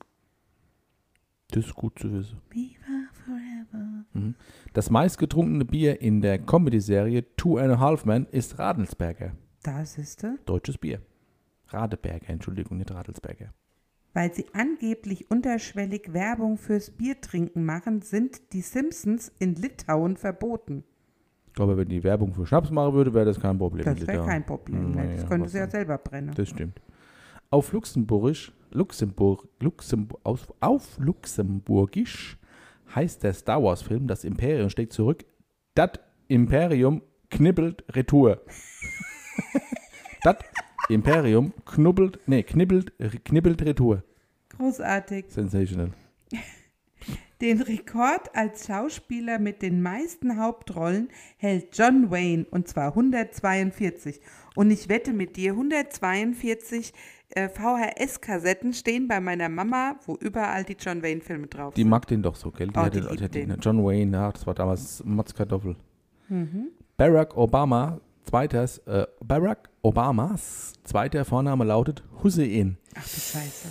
[1.51, 2.41] Das ist gut zu wissen.
[2.49, 4.35] Viva Forever.
[4.73, 9.33] Das meistgetrunkene Bier in der Comedy-Serie Two and a Half Men ist Radelsberger.
[9.63, 10.39] Da siehst du.
[10.47, 11.03] Deutsches Bier.
[11.73, 13.53] Radeberger, Entschuldigung, nicht Radelsberger.
[14.13, 20.85] Weil sie angeblich unterschwellig Werbung fürs Biertrinken machen, sind die Simpsons in Litauen verboten.
[21.47, 23.85] Ich glaube, wenn die Werbung für Schnaps machen würde, wäre das kein Problem.
[23.85, 24.85] Das wäre kein Problem.
[24.87, 25.17] Hm, ne?
[25.17, 26.33] das könnte sie ja selber brennen.
[26.35, 26.81] Das stimmt.
[27.51, 32.39] Auf Luxemburgisch, Luxemburg, Luxemburg, auf, auf Luxemburgisch
[32.95, 35.25] heißt der Star Wars Film Das Imperium steckt zurück.
[35.75, 35.93] Das
[36.29, 38.41] Imperium knibbelt Retour.
[40.23, 40.37] das
[40.91, 42.93] Imperium knubbelt, nee, knibbelt,
[43.25, 44.03] knibbelt Retour.
[44.57, 45.27] Großartig.
[45.29, 45.91] Sensational.
[47.41, 54.21] Den Rekord als Schauspieler mit den meisten Hauptrollen hält John Wayne und zwar 142.
[54.57, 56.93] Und ich wette mit dir, 142
[57.31, 61.89] äh, VHS-Kassetten stehen bei meiner Mama, wo überall die John Wayne-Filme drauf Die sind.
[61.89, 62.67] mag den doch so, gell?
[62.69, 63.61] Die Oh, hat die den, liebt hat den, den.
[63.61, 65.77] John Wayne, ja, das war damals Motzkartoffel.
[66.29, 66.69] Mhm.
[66.99, 72.77] Barack Obama, zweiters, äh, Barack Obamas zweiter Vorname lautet Hussein.
[72.95, 73.69] Ach du Scheiße.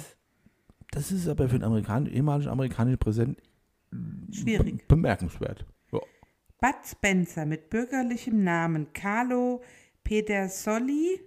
[0.91, 3.41] Das ist aber für einen Amerikan ehemaligen amerikanischen Präsidenten
[4.31, 4.77] Schwierig.
[4.87, 5.65] be- bemerkenswert.
[5.91, 5.99] Ja.
[6.61, 9.61] Bud Spencer mit bürgerlichem Namen Carlo
[10.03, 11.19] Pedersoli,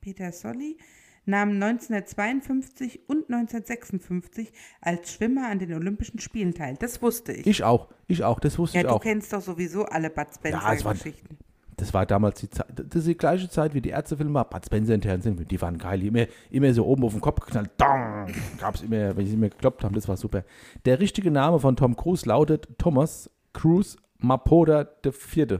[0.00, 0.78] Pedersoli
[1.24, 6.76] nahmen 1952 und 1956 als Schwimmer an den Olympischen Spielen teil.
[6.80, 7.46] Das wusste ich.
[7.46, 9.02] Ich auch, ich auch, das wusste ja, ich du auch.
[9.02, 11.38] kennst doch sowieso alle Bud Ja, Spencer-Geschichten.
[11.82, 14.94] Das war damals die Zeit, das ist die gleiche Zeit wie die Ärztefilme, Bud Spencer
[14.94, 18.28] intern sind, die waren geil, immer, immer so oben auf den Kopf geknallt, dong,
[18.60, 20.44] gab es immer, wenn sie immer gekloppt haben, das war super.
[20.84, 25.58] Der richtige Name von Tom Cruise lautet Thomas Cruise Mapoda IV.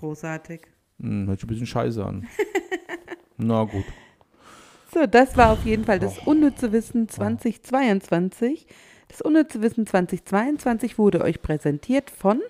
[0.00, 0.62] Großartig.
[0.98, 2.26] Hm, hört sich ein bisschen scheiße an.
[3.36, 3.84] Na gut.
[4.92, 6.30] So, das war auf jeden Fall das Oh.
[6.30, 8.66] unnütze Wissen 2022.
[9.06, 12.40] Das unnütze Wissen 2022 wurde euch präsentiert von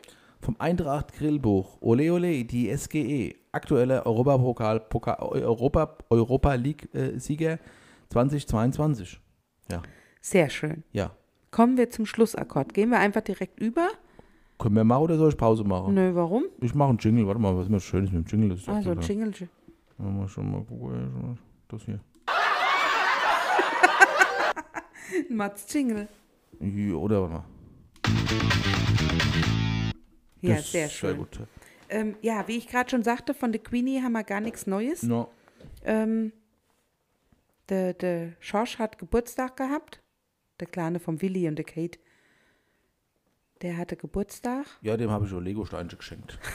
[0.41, 7.59] Vom Eintracht Grillbuch, Ole Ole, die SGE, aktueller Europapokal, Pokal, Europa, Europa League äh, Sieger
[8.11, 9.19] 2022.
[9.71, 9.83] Ja,
[10.21, 10.85] Sehr schön.
[10.93, 11.11] ja.
[11.51, 12.75] Kommen wir zum Schlussakkord.
[12.75, 13.89] Gehen wir einfach direkt über?
[14.59, 15.95] Können wir machen oder soll ich Pause machen?
[15.95, 16.45] Nö, warum?
[16.61, 18.59] Ich mache einen Jingle, warte mal, was immer schön ist mit dem Jingle.
[18.67, 19.33] Also, doch Jingle.
[19.97, 21.39] Mal schon mal gucken.
[21.69, 22.01] Das hier.
[25.31, 26.09] Mats Jingle.
[26.61, 27.45] Ja, Oder warte mal.
[30.49, 31.17] Ja, Das sehr schön.
[31.19, 31.41] gut.
[31.89, 35.03] Ähm, ja, wie ich gerade schon sagte, von der Queenie haben wir gar nichts Neues.
[35.03, 35.29] No.
[35.85, 36.33] Ähm,
[37.69, 40.01] der, der Schorsch hat Geburtstag gehabt.
[40.61, 41.99] Der Kleine vom Willi und der Kate.
[43.63, 44.67] Der hatte Geburtstag.
[44.83, 46.39] Ja, dem habe ich schon Lego-Steine geschenkt.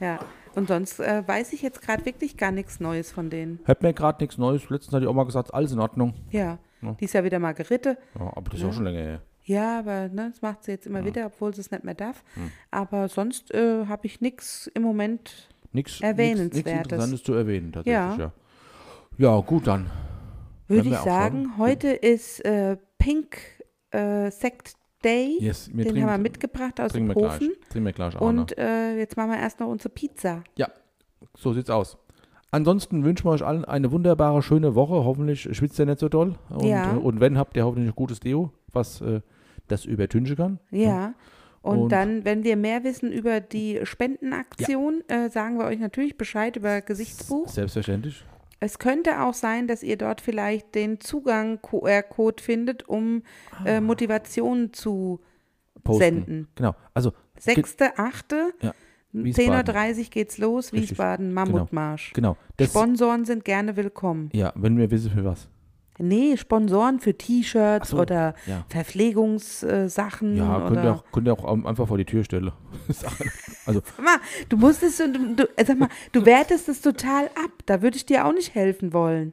[0.00, 0.18] Ja.
[0.56, 3.60] Und sonst äh, weiß ich jetzt gerade wirklich gar nichts Neues von denen.
[3.64, 4.68] Hört mir gerade nichts Neues.
[4.68, 6.14] Letztens hatte ich auch mal gesagt, alles in Ordnung.
[6.30, 6.58] Ja.
[6.82, 6.92] Ja.
[7.00, 7.96] Die ist ja wieder Margarete.
[8.18, 9.22] Ja, aber das ist auch schon länger her.
[9.44, 12.24] Ja, aber ne, das macht sie jetzt immer wieder, obwohl sie es nicht mehr darf.
[12.70, 15.48] Aber sonst äh, habe ich nichts im Moment.
[15.72, 16.64] Nichts Erwähnenswertes.
[16.64, 18.16] Nichts Interessantes zu erwähnen, tatsächlich, Ja.
[18.16, 18.32] ja.
[19.18, 19.90] Ja, gut, dann.
[20.66, 21.58] Würde ich sagen, schauen.
[21.58, 23.36] heute ist äh, Pink
[23.90, 24.74] äh, Sect
[25.04, 25.36] Day.
[25.40, 27.10] Yes, wir Den trinken- haben wir mitgebracht aus dem.
[27.10, 27.52] Ofen.
[27.68, 28.22] Trinken wir gleich auch.
[28.22, 30.42] Und äh, jetzt machen wir erst noch unsere Pizza.
[30.56, 30.68] Ja,
[31.36, 31.98] so sieht's aus.
[32.50, 34.94] Ansonsten wünschen wir euch allen eine wunderbare, schöne Woche.
[35.04, 36.36] Hoffentlich schwitzt ihr nicht so doll.
[36.48, 36.94] Und, Ja.
[36.94, 39.20] äh, und wenn, habt ihr hoffentlich ein gutes Deo, was äh,
[39.68, 40.58] das übertünchen kann.
[40.70, 41.14] Ja.
[41.62, 46.16] Und, Und- dann, wenn wir mehr wissen über die Spendenaktion, äh, sagen wir euch natürlich
[46.18, 47.48] Bescheid über Gesichtsbuch.
[47.48, 48.24] Selbstverständlich.
[48.60, 53.22] Es könnte auch sein, dass ihr dort vielleicht den Zugang QR-Code findet, um
[53.66, 55.20] äh, Motivation zu
[55.82, 56.00] Posten.
[56.02, 56.48] senden.
[56.54, 56.74] Genau.
[56.94, 58.52] Also, 6.8.
[58.62, 58.72] Ja,
[59.14, 60.72] 10.30 Uhr geht's los.
[60.72, 62.12] Wiesbaden, Mammutmarsch.
[62.14, 62.36] genau.
[62.56, 64.30] Das, Sponsoren sind gerne willkommen.
[64.32, 65.48] ja, wenn wir wissen, für was.
[65.98, 68.64] Nee, Sponsoren für T-Shirts so, oder ja.
[68.68, 70.36] Verpflegungssachen.
[70.36, 72.50] Ja, könnt ihr, oder auch, könnt ihr auch einfach vor die Tür stellen.
[73.66, 74.18] Also, Sag mal,
[74.50, 77.50] du musstest, du, du, äh, sag mal, du wertest es total ab.
[77.64, 79.32] Da würde ich dir auch nicht helfen wollen.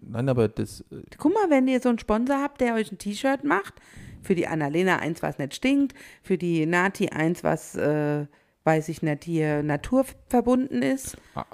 [0.00, 2.98] nein, aber das, äh, Guck mal, wenn ihr so einen Sponsor habt, der euch ein
[2.98, 3.74] T-Shirt macht,
[4.22, 5.94] für die Annalena eins, was nicht stinkt,
[6.24, 8.26] für die Nati eins, was, äh,
[8.64, 11.44] weiß ich nicht, hier naturverbunden ist Ah.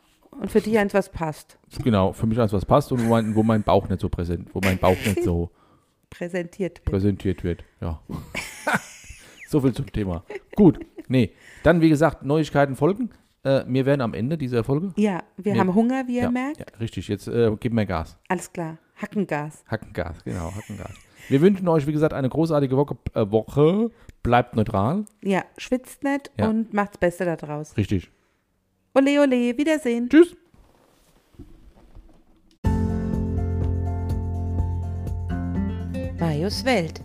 [0.41, 1.59] Und für die eins, was passt.
[1.82, 4.49] genau, für mich als was passt und wo mein, wo mein Bauch nicht so präsent,
[4.55, 5.51] wo mein Bauch nicht so
[6.11, 6.85] Präsentiert wird.
[6.85, 7.64] präsentiert wird.
[7.80, 8.01] Ja.
[9.49, 10.24] so viel zum Thema.
[10.55, 10.78] Gut,
[11.09, 11.32] nee.
[11.62, 13.11] Dann, wie gesagt, Neuigkeiten folgen.
[13.43, 14.93] Äh, wir werden am Ende dieser Folge.
[14.97, 15.59] Ja, wir Nee.
[15.61, 16.59] haben Hunger, wie ihr ja, merkt.
[16.61, 17.09] ja, richtig.
[17.09, 18.16] Jetzt äh, geben wir Gas.
[18.28, 18.78] Alles klar.
[18.97, 19.64] Hackengas.
[19.66, 20.93] Hackengas, genau, Hackengas.
[21.28, 22.97] Wir wünschen euch, wie gesagt, eine großartige Woche.
[23.14, 23.91] Äh, Woche.
[24.22, 25.05] Bleibt neutral.
[25.22, 26.49] Ja, schwitzt nicht Ja.
[26.49, 27.76] und macht's Beste da draus.
[27.76, 28.11] Richtig.
[28.95, 30.09] Ole, ole, Wiedersehen.
[30.09, 30.36] Tschüss.
[36.20, 37.01] Majos Welt.